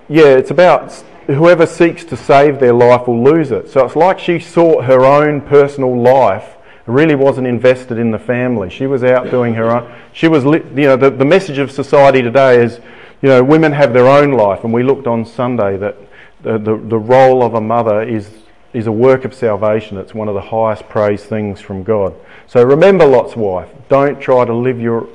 [0.08, 0.92] Yeah, it's about
[1.26, 3.68] whoever seeks to save their life will lose it.
[3.68, 6.56] So it's like she sought her own personal life,
[6.88, 8.70] really wasn't invested in the family.
[8.70, 9.92] She was out doing her own.
[10.12, 12.80] She was, you know, the, the message of society today is,
[13.20, 14.64] you know, women have their own life.
[14.64, 15.96] And we looked on Sunday that
[16.42, 18.30] the, the, the role of a mother is,
[18.72, 19.98] is a work of salvation.
[19.98, 22.14] It's one of the highest praised things from God.
[22.46, 23.68] So remember Lot's wife.
[23.88, 25.08] Don't try to live your,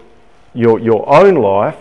[0.53, 1.77] your, your own life.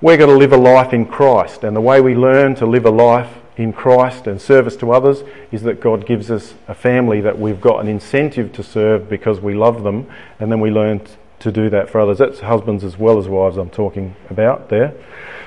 [0.00, 1.62] We're going to live a life in Christ.
[1.62, 5.22] And the way we learn to live a life in Christ and service to others
[5.52, 9.38] is that God gives us a family that we've got an incentive to serve because
[9.40, 11.02] we love them, and then we learn
[11.40, 12.18] to do that for others.
[12.18, 14.94] That's husbands as well as wives I'm talking about there.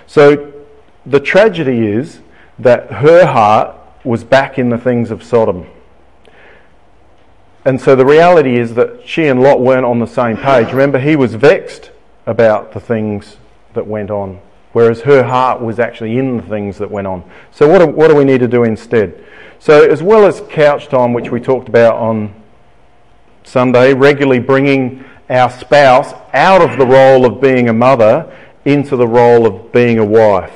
[0.06, 0.54] So
[1.06, 2.19] the tragedy is
[2.60, 5.65] that her heart was back in the things of Sodom.
[7.65, 10.67] And so the reality is that she and Lot weren't on the same page.
[10.67, 11.91] Remember, he was vexed
[12.26, 13.38] about the things
[13.73, 14.39] that went on
[14.74, 17.24] whereas her heart was actually in the things that went on.
[17.52, 19.24] So, what do, what do we need to do instead?
[19.60, 22.34] So, as well as couch time, which we talked about on
[23.44, 29.08] Sunday, regularly bringing our spouse out of the role of being a mother into the
[29.08, 30.54] role of being a wife.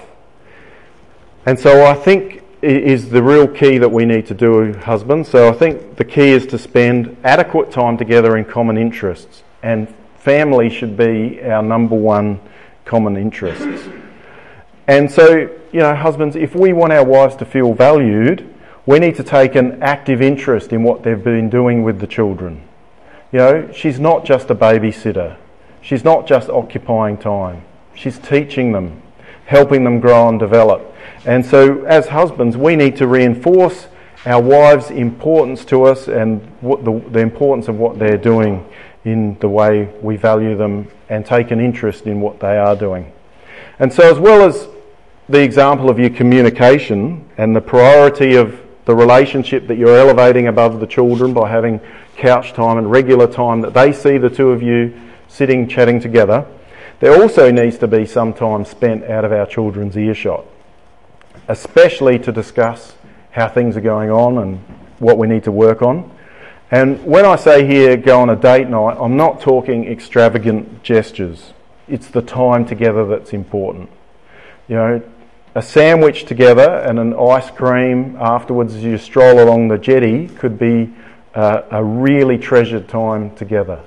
[1.46, 5.30] And so, I think is the real key that we need to do, husbands.
[5.30, 9.94] So, I think the key is to spend adequate time together in common interests and
[10.20, 12.40] family should be our number one
[12.86, 13.88] common interests.
[14.88, 18.54] And so, you know, husbands, if we want our wives to feel valued,
[18.86, 22.64] we need to take an active interest in what they've been doing with the children.
[23.34, 25.36] You know, she's not just a babysitter.
[25.82, 27.64] She's not just occupying time.
[27.94, 29.02] She's teaching them,
[29.46, 30.94] helping them grow and develop.
[31.26, 33.88] And so, as husbands, we need to reinforce
[34.26, 38.66] our wives' importance to us and the, the importance of what they're doing
[39.04, 43.12] in the way we value them and take an interest in what they are doing.
[43.80, 44.68] And so, as well as
[45.30, 50.80] the example of your communication and the priority of the relationship that you're elevating above
[50.80, 51.82] the children by having
[52.16, 56.46] couch time and regular time that they see the two of you sitting chatting together,
[57.02, 60.46] there also needs to be some time spent out of our children's earshot,
[61.50, 62.96] especially to discuss
[63.32, 64.58] how things are going on and
[65.00, 66.10] what we need to work on.
[66.72, 71.54] And when I say here go on a date night, I'm not talking extravagant gestures.
[71.88, 73.90] It's the time together that's important.
[74.68, 75.02] You know,
[75.58, 80.60] a sandwich together and an ice cream afterwards as you stroll along the jetty could
[80.60, 80.94] be
[81.34, 83.82] uh, a really treasured time together.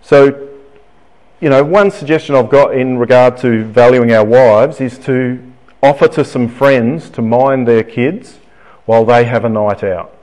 [0.00, 0.48] So,
[1.42, 5.38] you know, one suggestion I've got in regard to valuing our wives is to
[5.82, 8.38] offer to some friends to mind their kids
[8.86, 10.16] while they have a night out.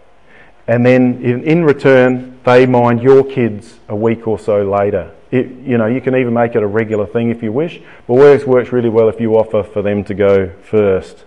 [0.65, 5.11] And then in, in return, they mind your kids a week or so later.
[5.33, 8.13] It, you know, you can even make it a regular thing if you wish, but
[8.13, 11.25] works works really well if you offer for them to go first.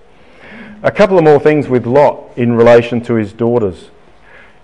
[0.85, 3.91] A couple of more things with Lot in relation to his daughters.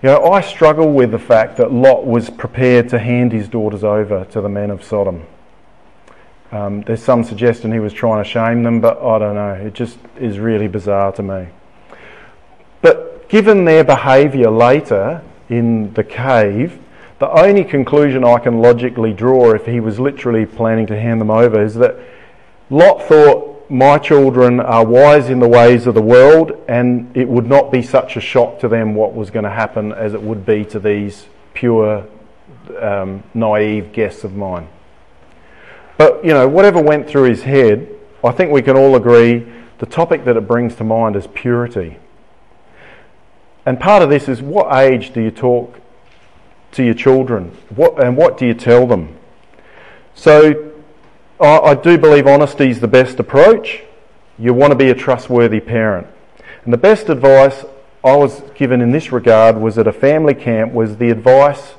[0.01, 3.83] You know, I struggle with the fact that Lot was prepared to hand his daughters
[3.83, 5.25] over to the men of Sodom.
[6.53, 9.55] Um, there's some suggestion he was trying to shame them, but I don't know.
[9.55, 11.47] It just is really bizarre to me.
[12.81, 16.79] But given their behaviour later in the cave,
[17.23, 21.31] the only conclusion I can logically draw if he was literally planning to hand them
[21.31, 21.95] over is that
[22.69, 27.47] Lot thought, My children are wise in the ways of the world, and it would
[27.47, 30.45] not be such a shock to them what was going to happen as it would
[30.45, 32.05] be to these pure,
[32.81, 34.67] um, naive guests of mine.
[35.97, 37.87] But, you know, whatever went through his head,
[38.21, 41.99] I think we can all agree the topic that it brings to mind is purity.
[43.65, 45.79] And part of this is what age do you talk
[46.73, 47.55] to your children?
[47.69, 49.17] What, and what do you tell them?
[50.15, 50.73] So
[51.39, 53.83] I, I do believe honesty is the best approach.
[54.37, 56.07] You want to be a trustworthy parent.
[56.63, 57.65] And the best advice
[58.03, 61.75] I was given in this regard was at a family camp was the advice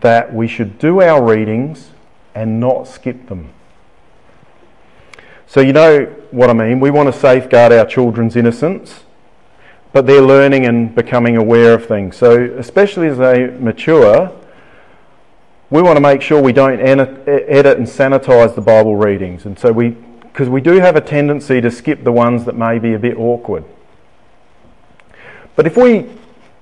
[0.00, 1.90] that we should do our readings
[2.34, 3.52] and not skip them.
[5.46, 6.80] So you know what I mean.
[6.80, 9.04] We want to safeguard our children's innocence
[9.92, 12.16] but they're learning and becoming aware of things.
[12.16, 14.32] So, especially as they mature,
[15.70, 19.46] we want to make sure we don't edit and sanitize the Bible readings.
[19.46, 22.78] And so we, because we do have a tendency to skip the ones that may
[22.80, 23.64] be a bit awkward.
[25.54, 26.10] But if we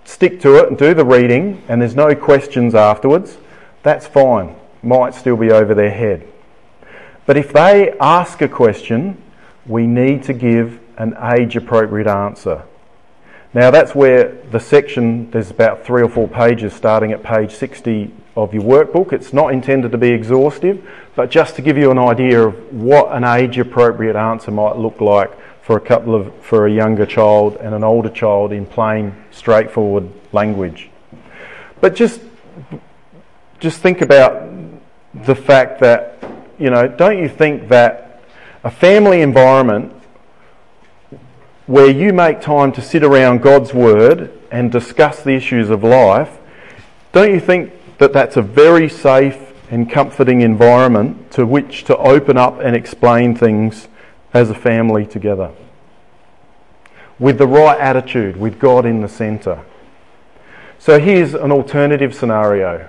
[0.05, 3.39] stick to it and do the reading and there's no questions afterwards,
[3.83, 4.57] that's fine.
[4.83, 6.29] Might still be over their head.
[7.25, 9.23] But if they ask a question,
[9.67, 12.63] we need to give an age appropriate answer.
[13.59, 18.15] Now that's where the section, there's about three or four pages starting at page 60
[18.37, 19.13] of your workbook.
[19.13, 23.11] It's not intended to be exhaustive, but just to give you an idea of what
[23.11, 27.57] an age appropriate answer might look like for a couple of, for a younger child
[27.57, 30.89] and an older child in plain, straightforward language.
[31.81, 32.21] But just,
[33.59, 34.53] just think about
[35.25, 36.23] the fact that,
[36.61, 38.23] you know, don't you think that
[38.63, 39.98] a family environment
[41.69, 46.39] where you make time to sit around God's Word and discuss the issues of life,
[47.13, 52.39] don't you think that that's a very safe and comforting environment to which to open
[52.39, 53.87] up and explain things
[54.33, 55.53] as a family together?
[57.19, 59.63] With the right attitude, with God in the centre.
[60.79, 62.89] So here's an alternative scenario.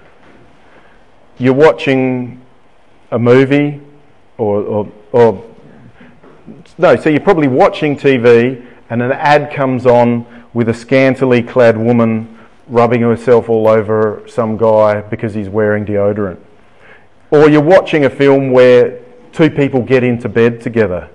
[1.37, 2.39] You're watching
[3.11, 3.81] a movie
[4.37, 5.45] or, or, or
[6.77, 11.77] no, so you're probably watching TV and an ad comes on with a scantily clad
[11.77, 16.39] woman rubbing herself all over some guy because he's wearing deodorant.
[17.31, 18.99] Or you're watching a film where
[19.31, 21.09] two people get into bed together.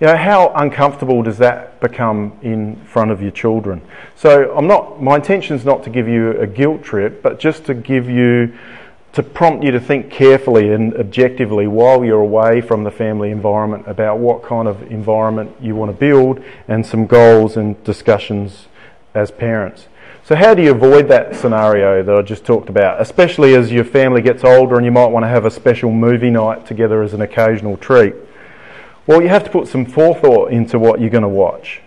[0.00, 3.82] You know, how uncomfortable does that become in front of your children?
[4.16, 7.66] So I'm not my intention is not to give you a guilt trip, but just
[7.66, 8.52] to give you
[9.12, 13.84] to prompt you to think carefully and objectively while you're away from the family environment
[13.86, 18.66] about what kind of environment you want to build and some goals and discussions
[19.14, 19.86] as parents.
[20.24, 23.84] So, how do you avoid that scenario that I just talked about, especially as your
[23.84, 27.12] family gets older and you might want to have a special movie night together as
[27.12, 28.14] an occasional treat?
[29.06, 31.80] Well, you have to put some forethought into what you're going to watch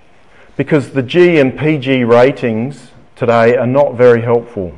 [0.57, 4.77] because the G and PG ratings today are not very helpful.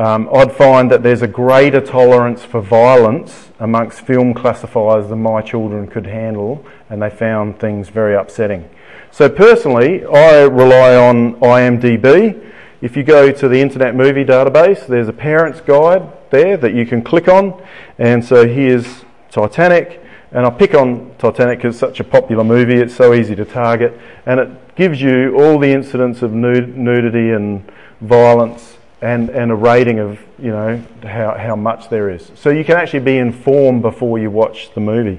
[0.00, 5.42] Um, I'd find that there's a greater tolerance for violence amongst film classifiers than my
[5.42, 8.66] children could handle, and they found things very upsetting.
[9.10, 12.50] So, personally, I rely on IMDb.
[12.80, 16.86] If you go to the Internet Movie Database, there's a parent's guide there that you
[16.86, 17.62] can click on.
[17.98, 22.76] And so here's Titanic, and I pick on Titanic because it's such a popular movie,
[22.76, 27.32] it's so easy to target, and it gives you all the incidents of nud- nudity
[27.32, 27.70] and
[28.00, 32.30] violence and, and a rating of you know how, how much there is.
[32.34, 35.18] So you can actually be informed before you watch the movie.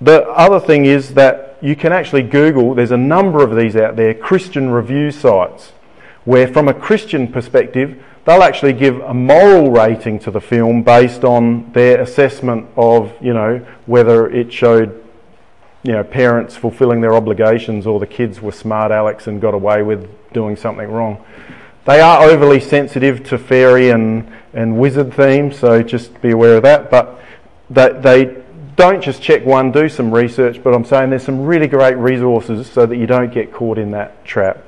[0.00, 3.96] The other thing is that you can actually Google, there's a number of these out
[3.96, 5.72] there, Christian review sites,
[6.24, 11.22] where from a Christian perspective, they'll actually give a moral rating to the film based
[11.22, 15.04] on their assessment of, you know, whether it showed,
[15.82, 19.82] you know, parents fulfilling their obligations or the kids were smart Alex and got away
[19.82, 21.22] with doing something wrong.
[21.86, 26.62] They are overly sensitive to fairy and, and wizard themes, so just be aware of
[26.62, 26.90] that.
[26.90, 27.20] But
[27.70, 28.42] they, they
[28.76, 32.70] don't just check one, do some research, but I'm saying there's some really great resources
[32.70, 34.64] so that you don't get caught in that trap.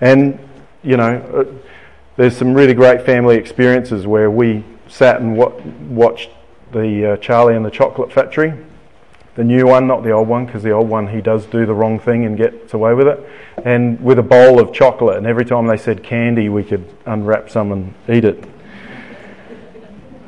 [0.00, 0.38] And,
[0.82, 1.62] you know,
[2.16, 6.30] there's some really great family experiences where we sat and watched
[6.72, 8.52] the uh, Charlie and the Chocolate Factory,
[9.36, 11.74] the new one, not the old one, because the old one he does do the
[11.74, 13.20] wrong thing and gets away with it,
[13.64, 15.16] and with a bowl of chocolate.
[15.16, 18.44] And every time they said candy, we could unwrap some and eat it.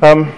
[0.01, 0.33] Um,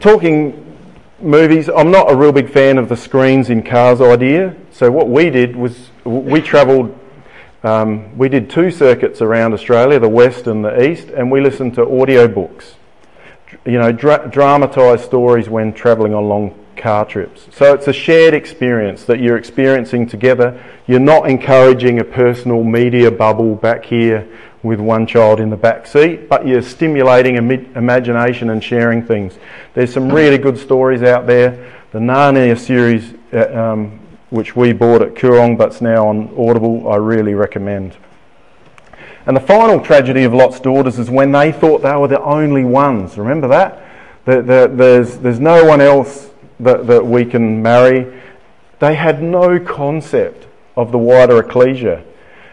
[0.00, 0.76] talking
[1.20, 4.54] movies, I'm not a real big fan of the screens in cars idea.
[4.70, 6.98] So what we did was we travelled
[7.62, 11.74] um, we did two circuits around Australia, the west and the east, and we listened
[11.76, 12.74] to audiobooks.
[13.64, 17.48] You know, dra- dramatised stories when travelling on long car trips.
[17.52, 20.62] So it's a shared experience that you're experiencing together.
[20.86, 24.28] You're not encouraging a personal media bubble back here
[24.62, 29.38] with one child in the back seat, but you're stimulating imagination and sharing things.
[29.74, 31.72] There's some really good stories out there.
[31.92, 34.00] The Narnia series uh, um,
[34.34, 37.96] which we bought at Koorong but's now on Audible, I really recommend.
[39.26, 42.64] And the final tragedy of Lot's daughters is when they thought they were the only
[42.64, 43.16] ones.
[43.16, 43.80] Remember that?
[44.24, 46.30] there's, there's no one else
[46.60, 48.20] that, that we can marry.
[48.78, 50.46] They had no concept
[50.76, 52.04] of the wider ecclesia.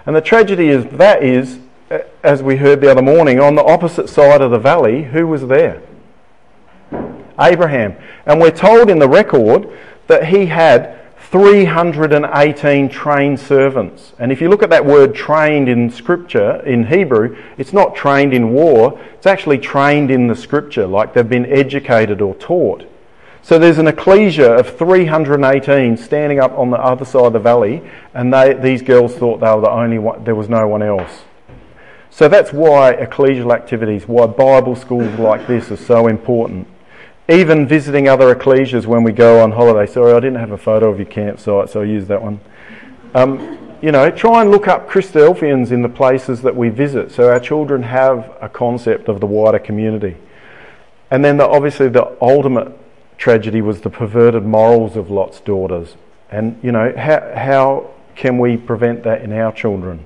[0.05, 1.59] And the tragedy is that is,
[2.23, 5.47] as we heard the other morning, on the opposite side of the valley, who was
[5.47, 5.81] there?
[7.39, 7.95] Abraham.
[8.25, 9.69] And we're told in the record
[10.07, 10.97] that he had
[11.31, 14.13] 318 trained servants.
[14.19, 18.33] And if you look at that word trained in Scripture, in Hebrew, it's not trained
[18.33, 22.85] in war, it's actually trained in the Scripture, like they've been educated or taught.
[23.43, 27.81] So there's an ecclesia of 318 standing up on the other side of the valley,
[28.13, 31.21] and they, these girls thought they were the only one, there was no one else.
[32.09, 36.67] So that's why ecclesial activities, why Bible schools like this are so important
[37.31, 39.91] even visiting other ecclesias when we go on holiday.
[39.91, 42.39] Sorry, I didn't have a photo of your campsite, so I used that one.
[43.13, 47.29] Um, you know, try and look up Christadelphians in the places that we visit so
[47.29, 50.17] our children have a concept of the wider community.
[51.09, 52.77] And then, the, obviously, the ultimate
[53.21, 55.95] tragedy was the perverted morals of Lot's daughters.
[56.31, 60.03] And, you know, how, how can we prevent that in our children?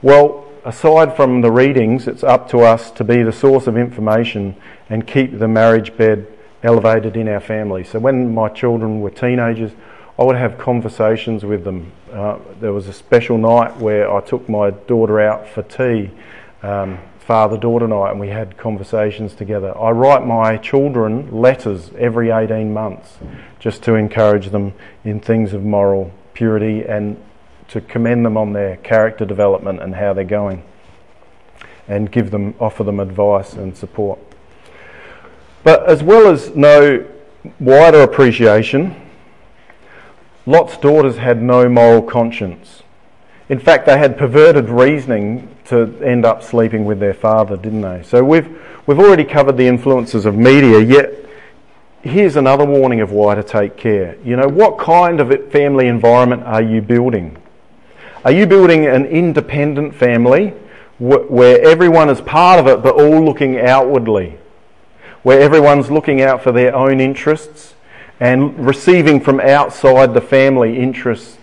[0.00, 4.54] Well, aside from the readings, it's up to us to be the source of information
[4.88, 6.28] and keep the marriage bed
[6.62, 7.82] elevated in our family.
[7.82, 9.72] So when my children were teenagers,
[10.16, 11.90] I would have conversations with them.
[12.12, 16.12] Uh, there was a special night where I took my daughter out for tea,
[16.62, 19.76] um, father daughter night, and we had conversations together.
[19.76, 23.18] I write my children letters every 18 months
[23.58, 27.20] just to encourage them in things of moral purity and
[27.66, 30.62] to commend them on their character development and how they're going
[31.88, 34.20] and give them offer them advice and support.
[35.64, 37.04] But as well as no
[37.58, 38.94] wider appreciation,
[40.46, 42.84] Lot's daughters had no moral conscience.
[43.48, 48.02] In fact, they had perverted reasoning to end up sleeping with their father, didn't they?
[48.02, 48.48] So we've,
[48.86, 51.12] we've already covered the influences of media, yet
[52.02, 54.16] here's another warning of why to take care.
[54.24, 57.36] You know, what kind of family environment are you building?
[58.24, 60.52] Are you building an independent family
[60.98, 64.38] where everyone is part of it but all looking outwardly?
[65.26, 67.74] where everyone's looking out for their own interests
[68.20, 71.35] and receiving from outside the family interests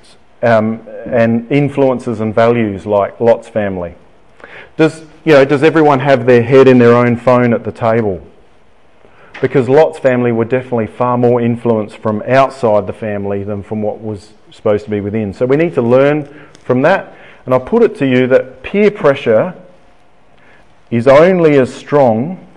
[0.44, 3.96] um, and influences and values like Lot's family.
[4.76, 8.26] Does, you know, does everyone have their head in their own phone at the table?
[9.42, 14.02] Because Lot's family were definitely far more influenced from outside the family than from what
[14.02, 15.34] was supposed to be within.
[15.34, 16.26] So we need to learn
[16.64, 17.16] from that.
[17.46, 19.56] And I put it to you that peer pressure
[20.92, 22.48] is only as strong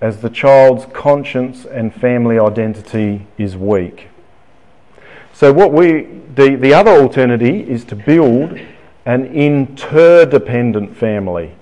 [0.00, 4.09] as the child's conscience and family identity is weak.
[5.40, 6.02] So what we
[6.34, 8.60] the, the other alternative is to build
[9.06, 11.54] an interdependent family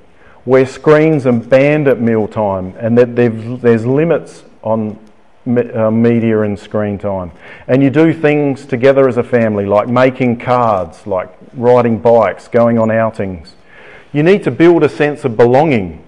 [0.45, 4.99] where screens are banned at mealtime and that there's limits on
[5.47, 7.31] uh, media and screen time.
[7.69, 12.81] And you do things together as a family, like making cards, like riding bikes, going
[12.81, 13.55] on outings.
[14.13, 16.03] You need to build a sense of belonging.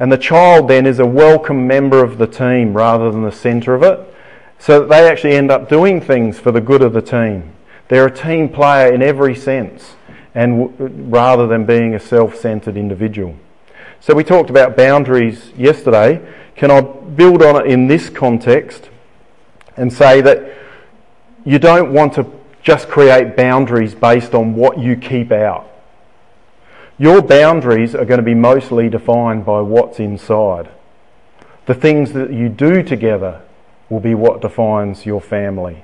[0.00, 3.76] And the child then is a welcome member of the team rather than the centre
[3.76, 4.14] of it,
[4.58, 7.52] so that they actually end up doing things for the good of the team.
[7.88, 9.94] They're a team player in every sense,
[10.34, 13.36] and w- rather than being a self centred individual.
[14.00, 16.20] So we talked about boundaries yesterday.
[16.54, 18.90] Can I build on it in this context
[19.76, 20.52] and say that
[21.44, 22.26] you don't want to
[22.62, 25.68] just create boundaries based on what you keep out?
[26.98, 30.68] Your boundaries are going to be mostly defined by what's inside.
[31.66, 33.42] The things that you do together
[33.88, 35.82] will be what defines your family.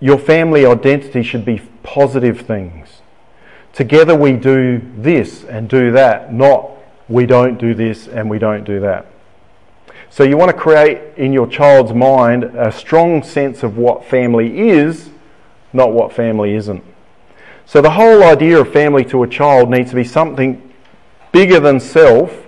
[0.00, 3.00] Your family identity should be positive things.
[3.72, 6.70] Together we do this and do that, not
[7.08, 9.06] we don't do this and we don't do that.
[10.10, 14.70] So you want to create in your child's mind a strong sense of what family
[14.70, 15.10] is,
[15.72, 16.82] not what family isn't.
[17.66, 20.72] So the whole idea of family to a child needs to be something
[21.32, 22.45] bigger than self,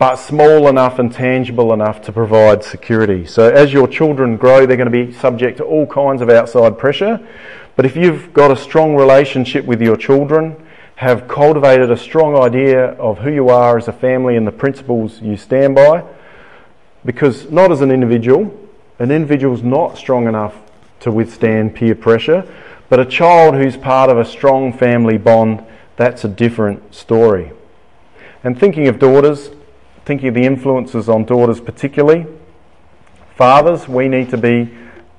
[0.00, 3.26] but small enough and tangible enough to provide security.
[3.26, 6.78] So as your children grow, they're going to be subject to all kinds of outside
[6.78, 7.20] pressure.
[7.76, 10.56] But if you've got a strong relationship with your children,
[10.96, 15.20] have cultivated a strong idea of who you are as a family and the principles
[15.20, 16.02] you stand by,
[17.04, 18.58] because not as an individual,
[18.98, 20.56] an individual's not strong enough
[21.00, 22.50] to withstand peer pressure,
[22.88, 25.62] but a child who's part of a strong family bond,
[25.96, 27.52] that's a different story.
[28.42, 29.50] And thinking of daughters,
[30.04, 32.26] thinking of the influences on daughters particularly,
[33.36, 34.74] fathers, we need to be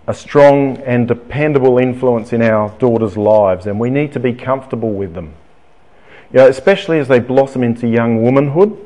[0.08, 4.92] a strong and dependable influence in our daughters' lives, and we need to be comfortable
[4.92, 5.34] with them.
[6.34, 8.78] You know, especially as they blossom into young womanhood,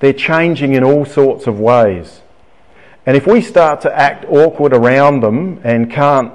[0.00, 2.22] they're changing in all sorts of ways.
[3.06, 6.32] And if we start to act awkward around them and can't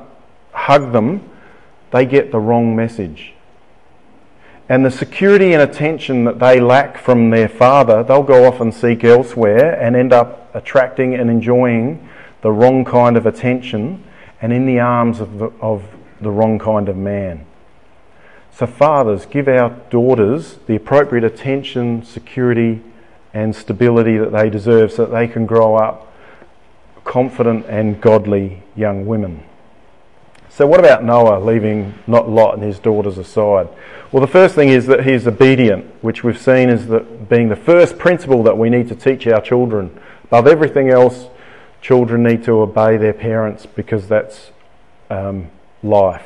[0.52, 1.30] hug them,
[1.92, 3.34] they get the wrong message.
[4.70, 8.74] And the security and attention that they lack from their father, they'll go off and
[8.74, 12.08] seek elsewhere and end up attracting and enjoying
[12.42, 14.04] the wrong kind of attention
[14.42, 15.84] and in the arms of the, of
[16.20, 17.46] the wrong kind of man.
[18.52, 22.82] So, fathers, give our daughters the appropriate attention, security,
[23.34, 26.12] and stability that they deserve so that they can grow up
[27.04, 29.44] confident and godly young women.
[30.58, 33.70] So, what about Noah leaving not Lot and his daughters aside?
[34.12, 37.56] Well, the first thing is that he's obedient, which we've seen as the, being the
[37.56, 39.96] first principle that we need to teach our children.
[40.24, 41.28] Above everything else,
[41.80, 44.50] children need to obey their parents because that's
[45.12, 45.52] um,
[45.84, 46.26] life.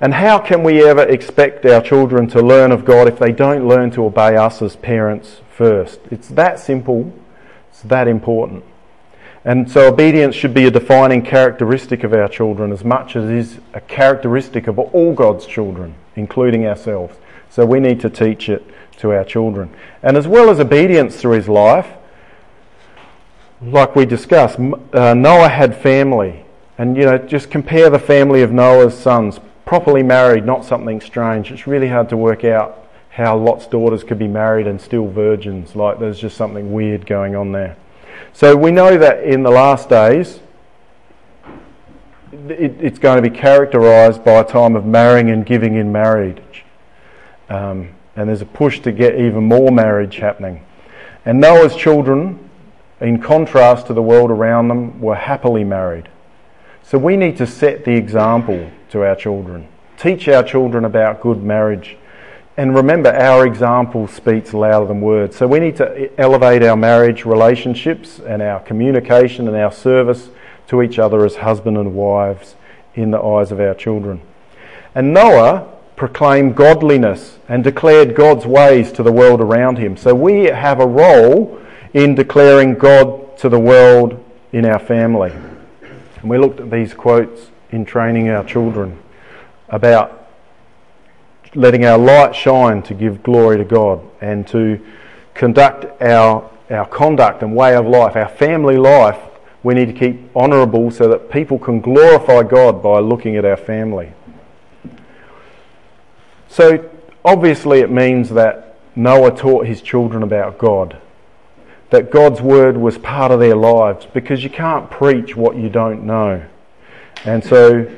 [0.00, 3.66] And how can we ever expect our children to learn of God if they don't
[3.66, 5.98] learn to obey us as parents first?
[6.12, 7.12] It's that simple,
[7.72, 8.62] it's that important.
[9.46, 13.36] And so obedience should be a defining characteristic of our children as much as it
[13.36, 17.16] is a characteristic of all God's children, including ourselves.
[17.48, 18.64] So we need to teach it
[18.98, 19.70] to our children.
[20.02, 21.86] And as well as obedience through his life,
[23.62, 24.58] like we discussed,
[24.92, 26.44] uh, Noah had family.
[26.76, 31.52] And, you know, just compare the family of Noah's sons, properly married, not something strange.
[31.52, 35.76] It's really hard to work out how Lot's daughters could be married and still virgins.
[35.76, 37.76] Like, there's just something weird going on there.
[38.32, 40.40] So we know that in the last days,
[42.32, 46.64] it, it's going to be characterised by a time of marrying and giving in marriage.
[47.48, 50.64] Um, and there's a push to get even more marriage happening.
[51.24, 52.50] And Noah's children,
[53.00, 56.08] in contrast to the world around them, were happily married.
[56.82, 61.42] So we need to set the example to our children, teach our children about good
[61.42, 61.96] marriage
[62.56, 65.36] and remember, our example speaks louder than words.
[65.36, 70.30] So we need to elevate our marriage relationships and our communication and our service
[70.68, 72.54] to each other as husband and wives
[72.94, 74.22] in the eyes of our children.
[74.94, 79.96] And Noah proclaimed godliness and declared God's ways to the world around him.
[79.96, 81.60] So we have a role
[81.92, 85.32] in declaring God to the world in our family.
[86.20, 88.98] And we looked at these quotes in training our children
[89.68, 90.25] about
[91.56, 94.80] letting our light shine to give glory to God and to
[95.34, 99.18] conduct our, our conduct and way of life, our family life,
[99.62, 103.56] we need to keep honourable so that people can glorify God by looking at our
[103.56, 104.12] family.
[106.48, 106.88] So,
[107.24, 110.98] obviously, it means that Noah taught his children about God,
[111.90, 116.04] that God's word was part of their lives because you can't preach what you don't
[116.04, 116.44] know.
[117.24, 117.90] And so,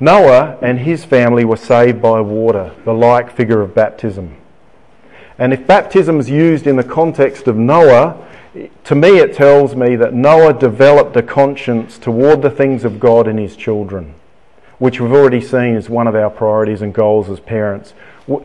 [0.00, 4.36] Noah and his family were saved by water, the like figure of baptism.
[5.38, 8.16] And if baptism is used in the context of Noah,
[8.84, 13.26] to me it tells me that Noah developed a conscience toward the things of God
[13.26, 14.14] in his children,
[14.78, 17.94] which we've already seen as one of our priorities and goals as parents,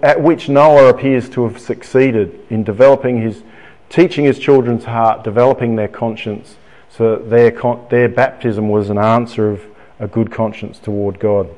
[0.01, 3.43] at which Noah appears to have succeeded in developing his,
[3.89, 6.57] teaching his children's heart, developing their conscience,
[6.89, 7.51] so that their,
[7.89, 9.61] their baptism was an answer of
[9.99, 11.49] a good conscience toward God.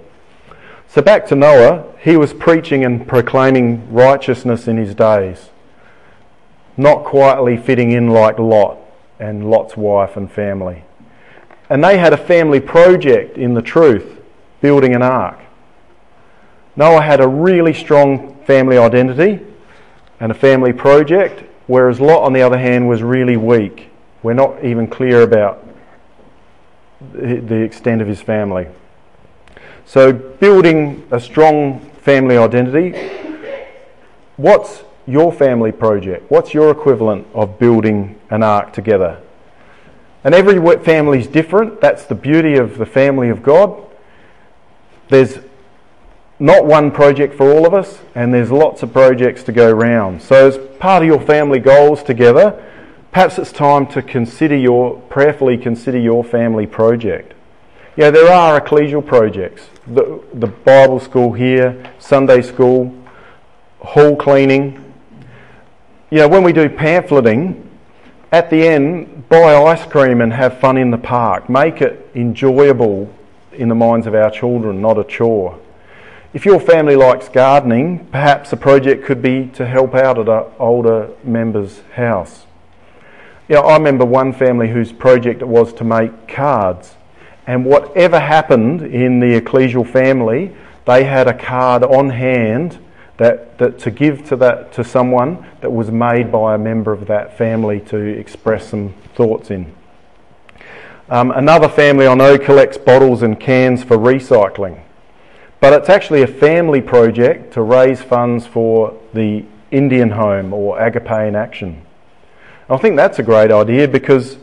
[0.87, 5.49] So back to Noah, he was preaching and proclaiming righteousness in his days,
[6.75, 8.77] not quietly fitting in like Lot
[9.19, 10.83] and Lot's wife and family.
[11.69, 14.19] And they had a family project in the truth,
[14.59, 15.39] building an ark.
[16.75, 19.39] Noah had a really strong family identity
[20.19, 23.89] and a family project, whereas Lot, on the other hand, was really weak.
[24.23, 25.65] We're not even clear about
[27.13, 28.67] the extent of his family.
[29.85, 32.91] So, building a strong family identity.
[34.37, 36.29] What's your family project?
[36.31, 39.21] What's your equivalent of building an ark together?
[40.23, 41.81] And every family is different.
[41.81, 43.83] That's the beauty of the family of God.
[45.09, 45.39] There's
[46.39, 50.21] not one project for all of us, and there's lots of projects to go round.
[50.21, 52.63] So, as part of your family goals together,
[53.11, 57.33] perhaps it's time to consider your prayerfully consider your family project.
[57.97, 59.69] Yeah, there are ecclesial projects.
[59.85, 62.95] The, the Bible school here, Sunday school,
[63.79, 64.93] hall cleaning.
[66.09, 67.67] You know, when we do pamphleting,
[68.31, 71.49] at the end, buy ice cream and have fun in the park.
[71.49, 73.13] Make it enjoyable
[73.51, 75.59] in the minds of our children, not a chore.
[76.33, 80.45] If your family likes gardening, perhaps a project could be to help out at an
[80.59, 82.45] older member's house.
[83.47, 86.95] You know, I remember one family whose project it was to make cards
[87.47, 92.79] and whatever happened in the ecclesial family, they had a card on hand
[93.17, 97.07] that, that to give to that to someone that was made by a member of
[97.07, 99.73] that family to express some thoughts in.
[101.09, 104.81] Um, another family I know collects bottles and cans for recycling,
[105.59, 111.27] but it's actually a family project to raise funds for the Indian Home or Agape
[111.27, 111.85] in Action.
[112.71, 114.37] I think that's a great idea because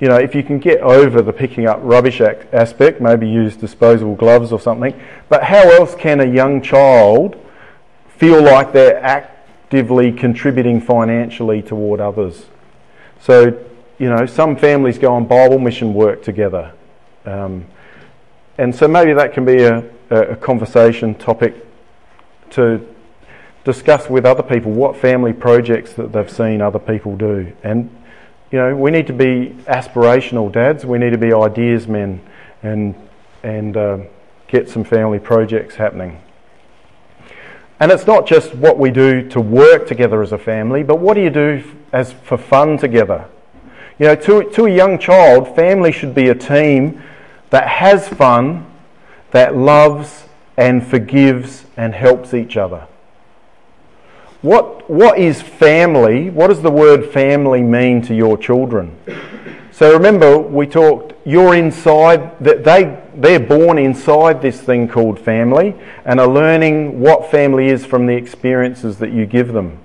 [0.00, 4.14] you know, if you can get over the picking up rubbish aspect, maybe use disposable
[4.14, 4.98] gloves or something,
[5.28, 7.36] but how else can a young child
[8.08, 12.46] feel like they're actively contributing financially toward others?
[13.20, 13.58] So,
[13.98, 16.72] you know, some families go on Bible mission work together.
[17.24, 17.66] Um,
[18.58, 21.54] and so maybe that can be a, a conversation topic
[22.50, 22.86] to
[23.66, 27.52] discuss with other people what family projects that they've seen other people do.
[27.64, 27.90] And
[28.52, 30.86] you know, we need to be aspirational dads.
[30.86, 32.20] We need to be ideas men
[32.62, 32.94] and,
[33.42, 33.98] and uh,
[34.46, 36.22] get some family projects happening.
[37.80, 41.14] And it's not just what we do to work together as a family, but what
[41.14, 43.28] do you do as for fun together?
[43.98, 47.02] You know, to, to a young child, family should be a team
[47.50, 48.64] that has fun,
[49.32, 50.24] that loves
[50.56, 52.86] and forgives and helps each other.
[54.46, 56.30] What, what is family?
[56.30, 58.96] What does the word family mean to your children?
[59.72, 65.74] So remember, we talked, you're inside, that they, they're born inside this thing called family
[66.04, 69.80] and are learning what family is from the experiences that you give them.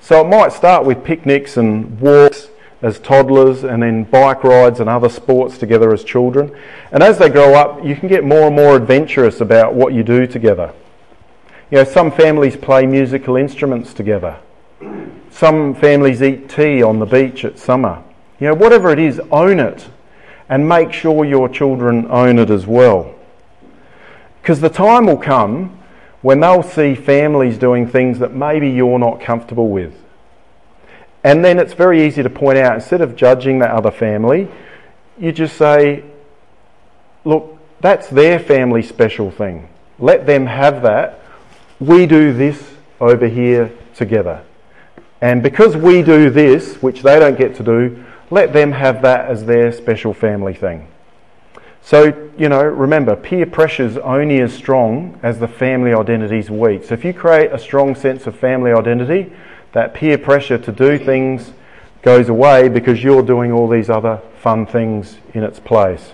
[0.00, 2.48] So it might start with picnics and walks
[2.82, 6.52] as toddlers and then bike rides and other sports together as children.
[6.90, 10.02] And as they grow up, you can get more and more adventurous about what you
[10.02, 10.74] do together.
[11.72, 14.38] You know, some families play musical instruments together.
[15.30, 18.04] Some families eat tea on the beach at summer.
[18.38, 19.88] You know, whatever it is, own it
[20.50, 23.14] and make sure your children own it as well.
[24.42, 25.78] Because the time will come
[26.20, 29.94] when they'll see families doing things that maybe you're not comfortable with.
[31.24, 34.46] And then it's very easy to point out, instead of judging that other family,
[35.18, 36.04] you just say,
[37.24, 39.70] look, that's their family special thing.
[39.98, 41.20] Let them have that
[41.82, 44.44] we do this over here together.
[45.20, 49.28] And because we do this, which they don't get to do, let them have that
[49.28, 50.86] as their special family thing.
[51.82, 56.48] So, you know, remember, peer pressure is only as strong as the family identity is
[56.48, 56.84] weak.
[56.84, 59.32] So if you create a strong sense of family identity,
[59.72, 61.52] that peer pressure to do things
[62.02, 66.12] goes away because you're doing all these other fun things in its place.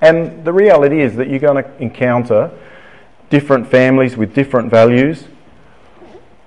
[0.00, 2.50] And the reality is that you're going to encounter
[3.30, 5.24] different families with different values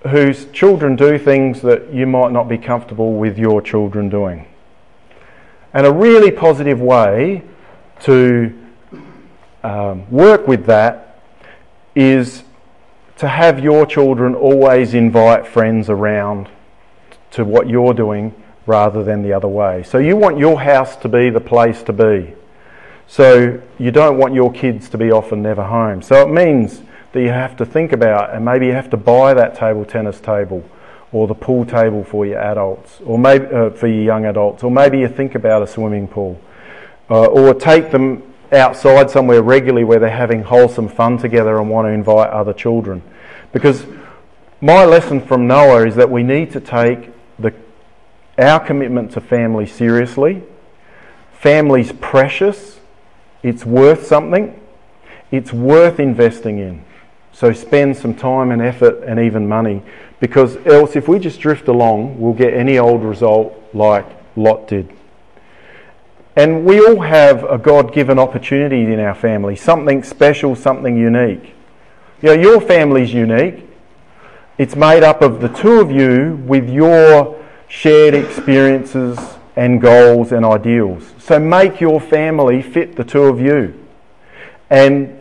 [0.09, 4.47] whose children do things that you might not be comfortable with your children doing.
[5.73, 7.43] And a really positive way
[8.01, 8.57] to
[9.63, 11.21] um, work with that
[11.95, 12.43] is
[13.17, 16.49] to have your children always invite friends around
[17.31, 18.33] to what you're doing
[18.65, 19.83] rather than the other way.
[19.83, 22.33] So you want your house to be the place to be.
[23.11, 26.01] So you don't want your kids to be off and never home.
[26.01, 26.81] So it means
[27.11, 30.21] that you have to think about and maybe you have to buy that table tennis
[30.21, 30.63] table
[31.11, 34.71] or the pool table for your adults or maybe uh, for your young adults or
[34.71, 36.39] maybe you think about a swimming pool
[37.09, 41.85] uh, or take them outside somewhere regularly where they're having wholesome fun together and want
[41.85, 43.01] to invite other children
[43.51, 43.85] because
[44.61, 47.53] my lesson from Noah is that we need to take the,
[48.37, 50.43] our commitment to family seriously.
[51.33, 52.79] Family's precious,
[53.43, 54.59] it's worth something,
[55.31, 56.83] it's worth investing in.
[57.33, 59.81] So spend some time and effort and even money
[60.19, 64.89] because else, if we just drift along, we'll get any old result like Lot did.
[66.35, 71.55] And we all have a God given opportunity in our family, something special, something unique.
[72.21, 73.67] You know, your family's unique.
[74.57, 77.37] It's made up of the two of you with your
[77.67, 79.17] shared experiences
[79.61, 81.13] and goals and ideals.
[81.19, 83.79] So make your family fit the two of you.
[84.71, 85.19] And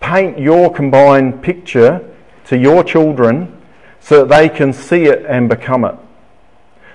[0.00, 2.04] paint your combined picture
[2.46, 3.62] to your children
[4.00, 5.94] so that they can see it and become it.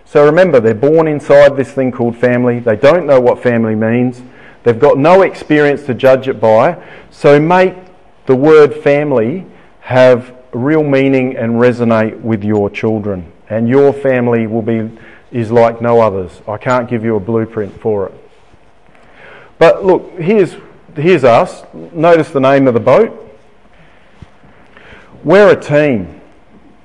[0.04, 2.60] So remember, they're born inside this thing called family.
[2.60, 4.22] They don't know what family means.
[4.64, 6.78] They've got no experience to judge it by.
[7.10, 7.74] So make
[8.26, 9.46] the word family
[9.80, 13.32] have real meaning and resonate with your children.
[13.48, 14.92] And your family will be
[15.32, 16.42] is like no others.
[16.48, 18.14] I can't give you a blueprint for it.
[19.58, 20.56] But look, here's
[20.96, 21.64] here's us.
[21.74, 23.18] Notice the name of the boat.
[25.24, 26.22] We're a team,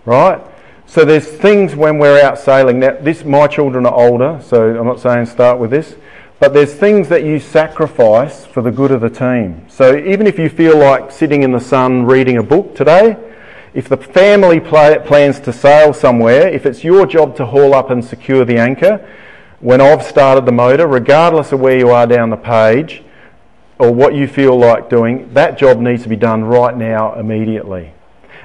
[0.04, 0.40] right?
[0.86, 2.80] So there's things when we're out sailing.
[2.80, 5.96] Now, this my children are older, so I'm not saying start with this,
[6.38, 9.64] but there's things that you sacrifice for the good of the team.
[9.68, 13.16] So even if you feel like sitting in the sun reading a book today,
[13.76, 17.90] if the family play, plans to sail somewhere, if it's your job to haul up
[17.90, 19.06] and secure the anchor,
[19.60, 23.02] when I've started the motor, regardless of where you are down the page,
[23.78, 27.92] or what you feel like doing, that job needs to be done right now, immediately.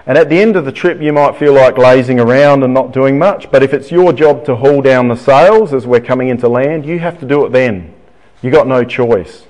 [0.06, 2.92] And at the end of the trip, you might feel like lazing around and not
[2.92, 6.28] doing much, but if it's your job to haul down the sails as we're coming
[6.28, 7.94] into land, you have to do it then.
[8.42, 9.46] You've got no choice.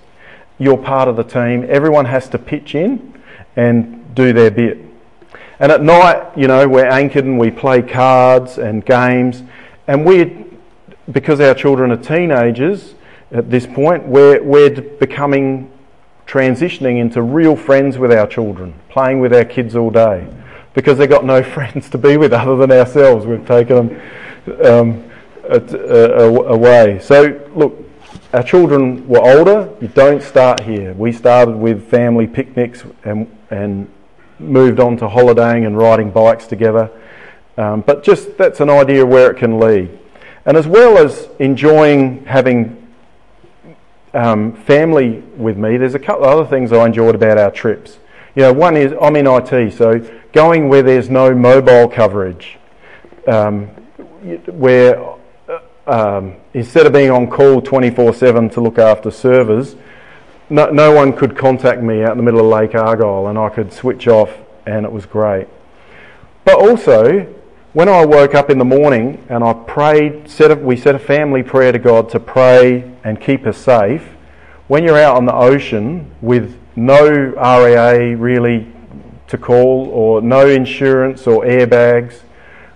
[0.59, 1.65] You're part of the team.
[1.67, 3.19] Everyone has to pitch in
[3.55, 4.90] and do their bit.
[5.59, 9.43] And at night, you know, we're anchored and we play cards and games.
[9.87, 10.45] And we,
[11.11, 12.95] because our children are teenagers,
[13.31, 15.71] at this point, we're, we're becoming,
[16.27, 20.27] transitioning into real friends with our children, playing with our kids all day,
[20.73, 23.25] because they've got no friends to be with other than ourselves.
[23.25, 23.99] We've taken
[24.45, 25.11] them um,
[25.47, 26.99] away.
[26.99, 27.77] So, look,
[28.33, 29.69] our children were older.
[29.81, 30.93] You don't start here.
[30.93, 33.89] We started with family picnics and, and
[34.41, 36.89] moved on to holidaying and riding bikes together.
[37.57, 39.97] Um, but just that's an idea where it can lead.
[40.45, 42.93] And as well as enjoying having
[44.13, 47.99] um, family with me, there's a couple of other things I enjoyed about our trips.
[48.35, 49.99] You know, one is I'm in IT, so
[50.31, 52.57] going where there's no mobile coverage,
[53.27, 53.67] um,
[54.47, 55.15] where
[55.49, 59.75] uh, um, instead of being on call 24 7 to look after servers,
[60.51, 63.49] no, no one could contact me out in the middle of Lake Argyle and I
[63.49, 65.47] could switch off and it was great.
[66.43, 67.21] But also,
[67.73, 70.99] when I woke up in the morning and I prayed, set a, we said a
[70.99, 74.03] family prayer to God to pray and keep us safe.
[74.67, 78.67] When you're out on the ocean with no RAA really
[79.27, 82.19] to call, or no insurance or airbags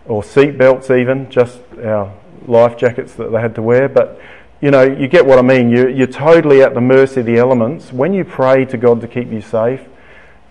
[0.05, 2.13] or seat belts, even just our
[2.47, 4.19] life jackets that they had to wear, but
[4.66, 5.70] you know, you get what I mean.
[5.70, 7.93] You, you're totally at the mercy of the elements.
[7.93, 9.82] When you pray to God to keep you safe,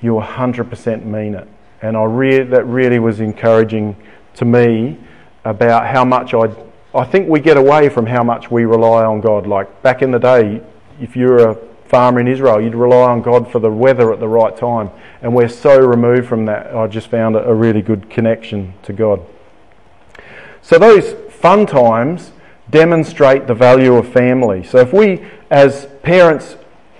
[0.00, 1.48] you 100% mean it.
[1.82, 3.96] And I re- that really was encouraging
[4.34, 5.00] to me
[5.44, 6.54] about how much I,
[6.94, 9.48] I think we get away from how much we rely on God.
[9.48, 10.62] Like back in the day,
[11.00, 11.56] if you're a
[11.86, 14.92] farmer in Israel, you'd rely on God for the weather at the right time.
[15.22, 19.20] And we're so removed from that, I just found a really good connection to God.
[20.62, 22.30] So those fun times
[22.74, 24.64] demonstrate the value of family.
[24.64, 26.56] So if we, as parents,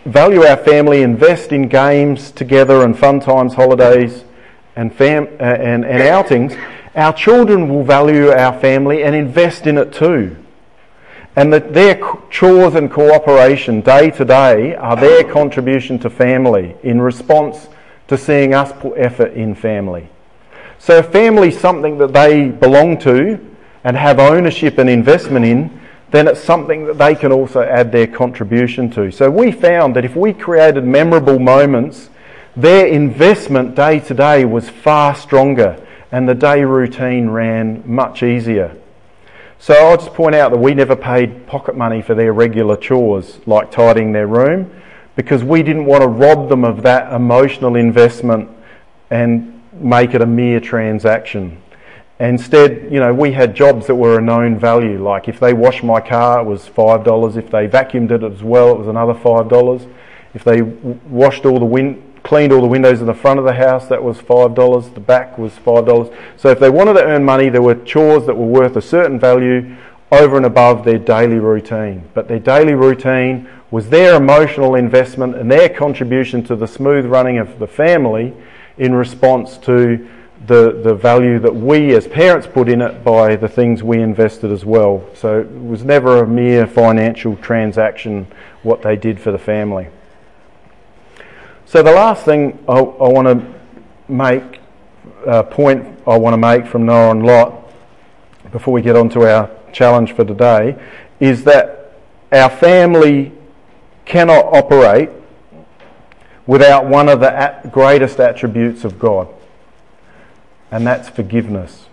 [0.07, 4.23] value our family, invest in games together and fun times, holidays,
[4.77, 6.55] and, fam- uh, and, and outings,
[6.95, 10.37] our children will value our family and invest in it too.
[11.35, 12.01] And that their
[12.31, 17.67] chores and cooperation day to day are their contribution to family in response
[18.07, 20.09] to seeing us put effort in family.
[20.79, 23.54] So, family is something that they belong to
[23.85, 25.81] and have ownership and investment in,
[26.11, 29.11] then it's something that they can also add their contribution to.
[29.13, 32.11] So, we found that if we created memorable moments,
[32.57, 38.77] their investment day to day was far stronger and the day routine ran much easier.
[39.59, 43.41] So I'll just point out that we never paid pocket money for their regular chores,
[43.47, 44.71] like tidying their room,
[45.17, 48.49] because we didn't want to rob them of that emotional investment
[49.11, 51.61] and make it a mere transaction.
[52.21, 55.03] Instead, you know, we had jobs that were a known value.
[55.03, 57.37] Like if they washed my car, it was five dollars.
[57.37, 59.87] If they vacuumed it as well, it was another five dollars.
[60.33, 63.53] If they washed all the wind, cleaned all the windows in the front of the
[63.53, 64.95] house, that was $5.
[64.95, 66.13] The back was $5.
[66.37, 69.21] So if they wanted to earn money, there were chores that were worth a certain
[69.21, 69.77] value
[70.11, 72.09] over and above their daily routine.
[72.15, 77.39] But their daily routine was their emotional investment and their contribution to the smooth running
[77.39, 78.35] of the family
[78.79, 80.09] in response to
[80.47, 84.51] the, the value that we as parents put in it by the things we invested
[84.51, 85.05] as well.
[85.15, 88.27] So it was never a mere financial transaction
[88.63, 89.89] what they did for the family.
[91.67, 94.61] So the last thing I, I want to make,
[95.27, 97.71] uh, point I want to make from Noah and Lot
[98.53, 100.79] before we get on to our challenge for today
[101.21, 101.97] is that
[102.31, 103.33] our family
[104.05, 105.11] cannot operate
[106.47, 109.29] without one of the at- greatest attributes of God,
[110.75, 111.87] and that's forgiveness.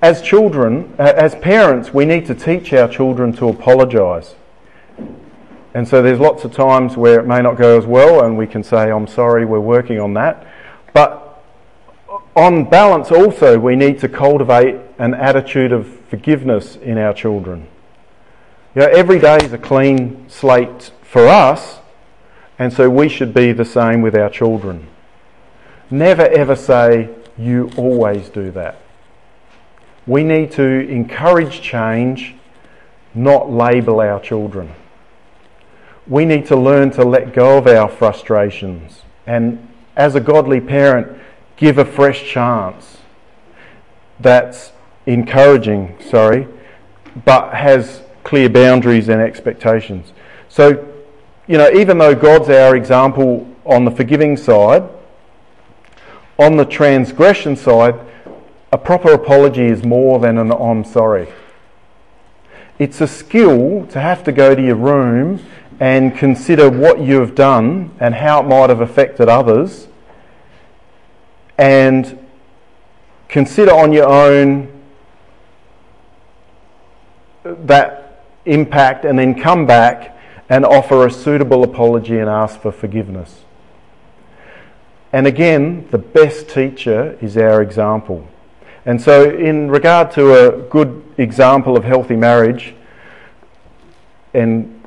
[0.00, 4.36] As children, as parents, we need to teach our children to apologise.
[5.74, 8.46] And so there's lots of times where it may not go as well, and we
[8.46, 10.46] can say, I'm sorry, we're working on that.
[10.92, 11.42] But
[12.36, 17.66] on balance, also, we need to cultivate an attitude of forgiveness in our children.
[18.76, 21.80] You know, every day is a clean slate for us,
[22.56, 24.86] and so we should be the same with our children.
[25.90, 28.80] Never ever say, You always do that.
[30.06, 32.34] We need to encourage change,
[33.14, 34.72] not label our children
[36.08, 39.66] we need to learn to let go of our frustrations and,
[39.96, 41.20] as a godly parent,
[41.56, 42.98] give a fresh chance
[44.20, 44.72] that's
[45.06, 46.46] encouraging, sorry,
[47.24, 50.12] but has clear boundaries and expectations.
[50.48, 50.86] So,
[51.46, 54.88] you know, even though God's our example on the forgiving side,
[56.38, 57.94] on the transgression side,
[58.72, 61.28] a proper apology is more than an I'm sorry.
[62.78, 65.40] It's a skill to have to go to your room
[65.80, 69.88] and consider what you have done and how it might have affected others,
[71.56, 72.18] and
[73.28, 74.72] consider on your own
[77.44, 80.18] that impact, and then come back
[80.48, 83.45] and offer a suitable apology and ask for forgiveness.
[85.12, 88.28] And again, the best teacher is our example.
[88.84, 92.74] And so, in regard to a good example of healthy marriage,
[94.34, 94.82] and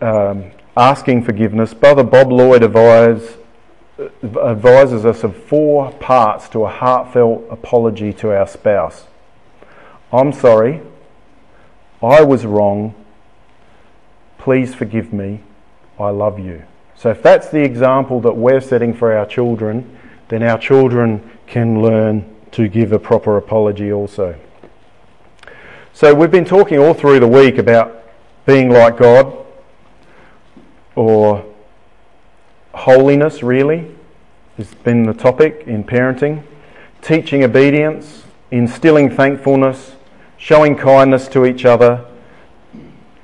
[0.00, 3.36] um, asking forgiveness, Brother Bob Lloyd advise,
[4.22, 9.06] advises us of four parts to a heartfelt apology to our spouse.
[10.12, 10.80] I'm sorry.
[12.02, 12.94] I was wrong.
[14.38, 15.40] Please forgive me.
[15.98, 16.64] I love you.
[17.00, 19.96] So, if that's the example that we're setting for our children,
[20.28, 24.38] then our children can learn to give a proper apology also.
[25.94, 28.04] So, we've been talking all through the week about
[28.44, 29.34] being like God,
[30.94, 31.42] or
[32.74, 33.96] holiness, really,
[34.58, 36.42] has been the topic in parenting.
[37.00, 39.92] Teaching obedience, instilling thankfulness,
[40.36, 42.04] showing kindness to each other,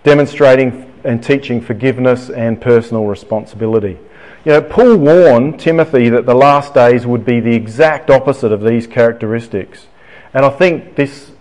[0.03, 3.99] demonstrating and teaching forgiveness and personal responsibility.
[4.45, 8.63] You know, Paul warned Timothy that the last days would be the exact opposite of
[8.63, 9.87] these characteristics.
[10.35, 11.33] And I think this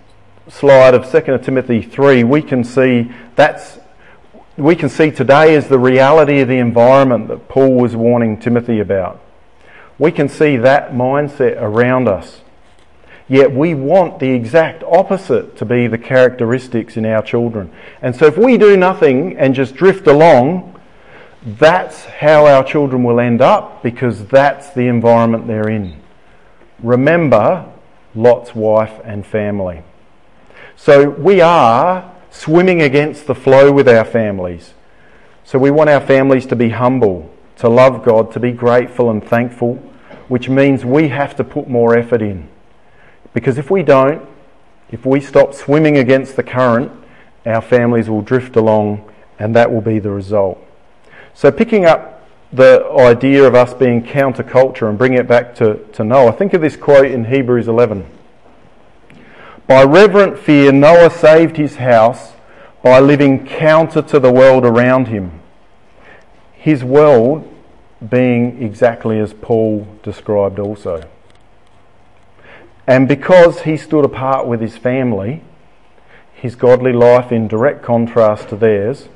[0.47, 3.79] slide of 2 Timothy 3, we can see that's
[4.57, 8.79] we can see today is the reality of the environment that Paul was warning Timothy
[8.79, 9.21] about.
[9.99, 12.41] We can see that mindset around us.
[13.27, 17.71] Yet we want the exact opposite to be the characteristics in our children.
[18.01, 20.79] And so if we do nothing and just drift along,
[21.43, 25.99] that's how our children will end up because that's the environment they're in.
[26.83, 27.71] Remember
[28.13, 29.83] Lot's wife and family.
[30.75, 34.73] So we are swimming against the flow with our families.
[35.43, 39.23] So we want our families to be humble, to love God, to be grateful and
[39.23, 39.75] thankful,
[40.27, 42.49] which means we have to put more effort in.
[43.35, 44.27] Because if we don't,
[44.89, 46.89] if we stop swimming against the current,
[47.45, 50.57] our families will drift along and that will be the result.
[51.33, 56.05] So, picking up the idea of us being counterculture and bringing it back to, to
[56.05, 58.09] Noah, think of this quote in Hebrews 11.
[59.67, 62.31] By reverent fear, Noah saved his house
[62.81, 65.41] by living counter to the world around him.
[66.53, 67.51] His world
[68.09, 71.03] being exactly as Paul described also.
[72.87, 75.41] And because he stood apart with his family,
[76.33, 79.09] his godly life in direct contrast to theirs,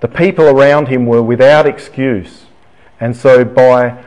[0.00, 2.44] the people around him were without excuse.
[3.00, 4.04] And so, by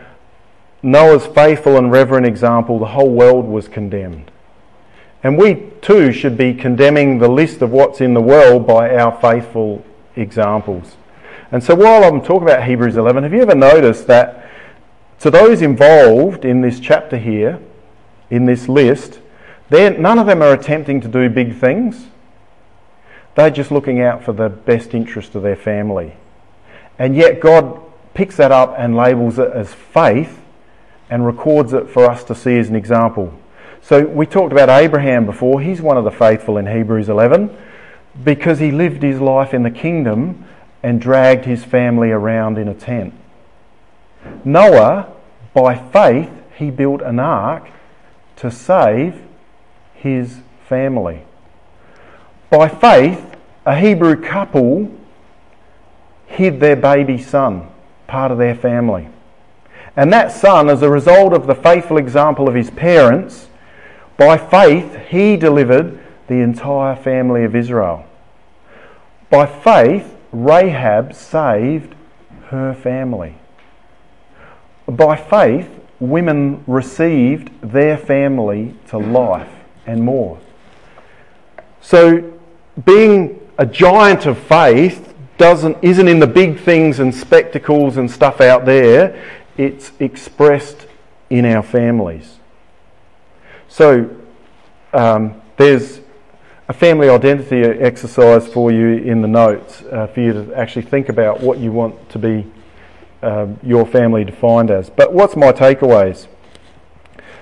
[0.83, 4.31] Noah's faithful and reverent example, the whole world was condemned.
[5.23, 9.19] And we too should be condemning the list of what's in the world by our
[9.19, 9.83] faithful
[10.15, 10.97] examples.
[11.51, 14.47] And so, while I'm talking about Hebrews 11, have you ever noticed that
[15.21, 17.59] to those involved in this chapter here,
[18.29, 19.19] in this list,
[19.71, 22.07] none of them are attempting to do big things.
[23.35, 26.13] They're just looking out for the best interest of their family.
[26.97, 27.79] And yet God
[28.13, 30.41] picks that up and labels it as faith
[31.09, 33.31] and records it for us to see as an example.
[33.81, 35.61] So we talked about Abraham before.
[35.61, 37.55] He's one of the faithful in Hebrews 11
[38.23, 40.45] because he lived his life in the kingdom
[40.81, 43.13] and dragged his family around in a tent.
[44.43, 45.13] Noah,
[45.53, 47.69] by faith, he built an ark
[48.37, 49.21] to save
[49.93, 51.23] his family.
[52.49, 53.35] By faith,
[53.65, 54.91] a Hebrew couple
[56.27, 57.67] hid their baby son,
[58.07, 59.09] part of their family.
[59.95, 63.47] And that son, as a result of the faithful example of his parents,
[64.17, 68.05] by faith, he delivered the entire family of Israel.
[69.29, 71.95] By faith, Rahab saved
[72.45, 73.35] her family.
[74.87, 79.51] By faith, women received their family to life
[79.85, 80.39] and more.
[81.81, 82.33] So,
[82.85, 88.41] being a giant of faith doesn't, isn't in the big things and spectacles and stuff
[88.41, 89.23] out there,
[89.57, 90.85] it's expressed
[91.29, 92.37] in our families.
[93.67, 94.09] So,
[94.93, 96.01] um, there's
[96.67, 101.09] a family identity exercise for you in the notes uh, for you to actually think
[101.09, 102.45] about what you want to be
[103.21, 104.89] uh, your family defined as.
[104.89, 106.27] But what's my takeaways?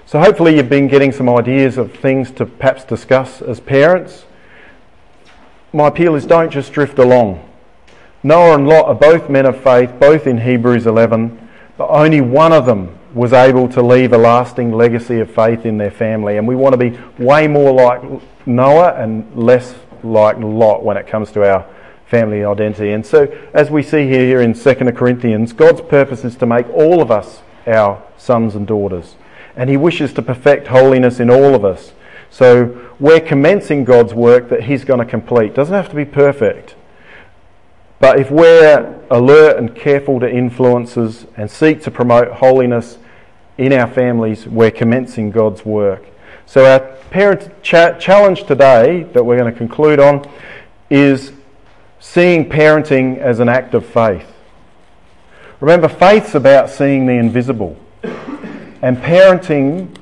[0.05, 4.25] So, hopefully, you've been getting some ideas of things to perhaps discuss as parents.
[5.73, 7.47] My appeal is don't just drift along.
[8.23, 12.53] Noah and Lot are both men of faith, both in Hebrews 11, but only one
[12.53, 16.37] of them was able to leave a lasting legacy of faith in their family.
[16.37, 18.01] And we want to be way more like
[18.45, 21.65] Noah and less like Lot when it comes to our
[22.05, 22.91] family identity.
[22.91, 26.69] And so, as we see here, here in 2 Corinthians, God's purpose is to make
[26.69, 29.15] all of us our sons and daughters.
[29.55, 31.93] And He wishes to perfect holiness in all of us.
[32.29, 35.53] So, we're commencing God's work that He's going to complete.
[35.53, 36.75] Doesn't have to be perfect.
[37.99, 42.97] But if we're alert and careful to influences and seek to promote holiness
[43.57, 46.05] in our families, we're commencing God's work.
[46.45, 50.29] So, our parent cha- challenge today that we're going to conclude on
[50.89, 51.31] is
[52.05, 54.31] seeing parenting as an act of faith.
[55.59, 57.75] Remember, faith's about seeing the invisible.
[58.81, 59.97] And parenting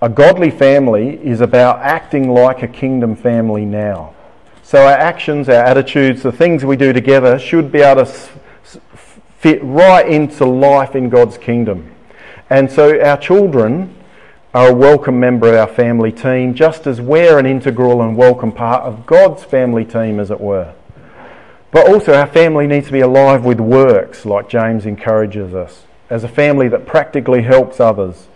[0.00, 4.14] a godly family is about acting like a kingdom family now.
[4.62, 8.12] So our actions, our attitudes, the things we do together should be able to
[9.38, 11.94] fit right into life in God's kingdom.
[12.48, 13.94] And so our children
[14.52, 18.50] are a welcome member of our family team, just as we're an integral and welcome
[18.50, 20.74] part of God's family team, as it were.
[21.70, 26.24] But also, our family needs to be alive with works, like James encourages us, as
[26.24, 28.26] a family that practically helps others,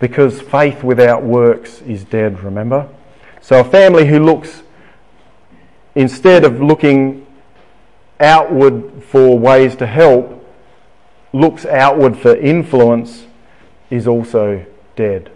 [0.00, 2.88] because faith without works is dead, remember?
[3.40, 4.64] So, a family who looks,
[5.94, 7.24] instead of looking
[8.18, 10.44] outward for ways to help,
[11.32, 13.26] looks outward for influence,
[13.90, 15.30] is also dead.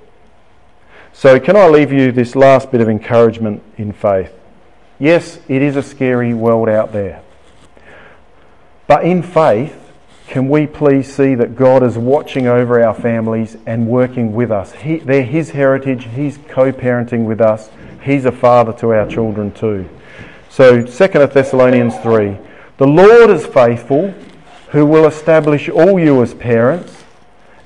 [1.19, 4.35] So, can I leave you this last bit of encouragement in faith?
[4.99, 7.23] Yes, it is a scary world out there.
[8.87, 9.95] But in faith,
[10.27, 14.75] can we please see that God is watching over our families and working with us?
[14.75, 17.71] He, they're His heritage, He's co parenting with us,
[18.05, 19.89] He's a father to our children too.
[20.51, 22.37] So, 2 Thessalonians 3
[22.77, 24.11] The Lord is faithful,
[24.73, 27.05] who will establish all you as parents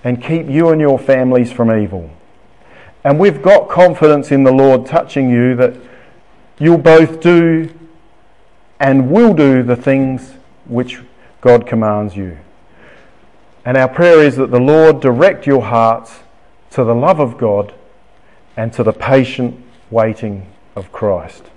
[0.04, 2.12] and keep you and your families from evil.
[3.04, 5.74] And we've got confidence in the Lord touching you that
[6.58, 7.72] you'll both do
[8.78, 10.34] and will do the things
[10.66, 11.00] which
[11.40, 12.38] God commands you.
[13.64, 16.20] And our prayer is that the Lord direct your hearts
[16.70, 17.74] to the love of God
[18.56, 20.46] and to the patient waiting
[20.76, 21.49] of Christ.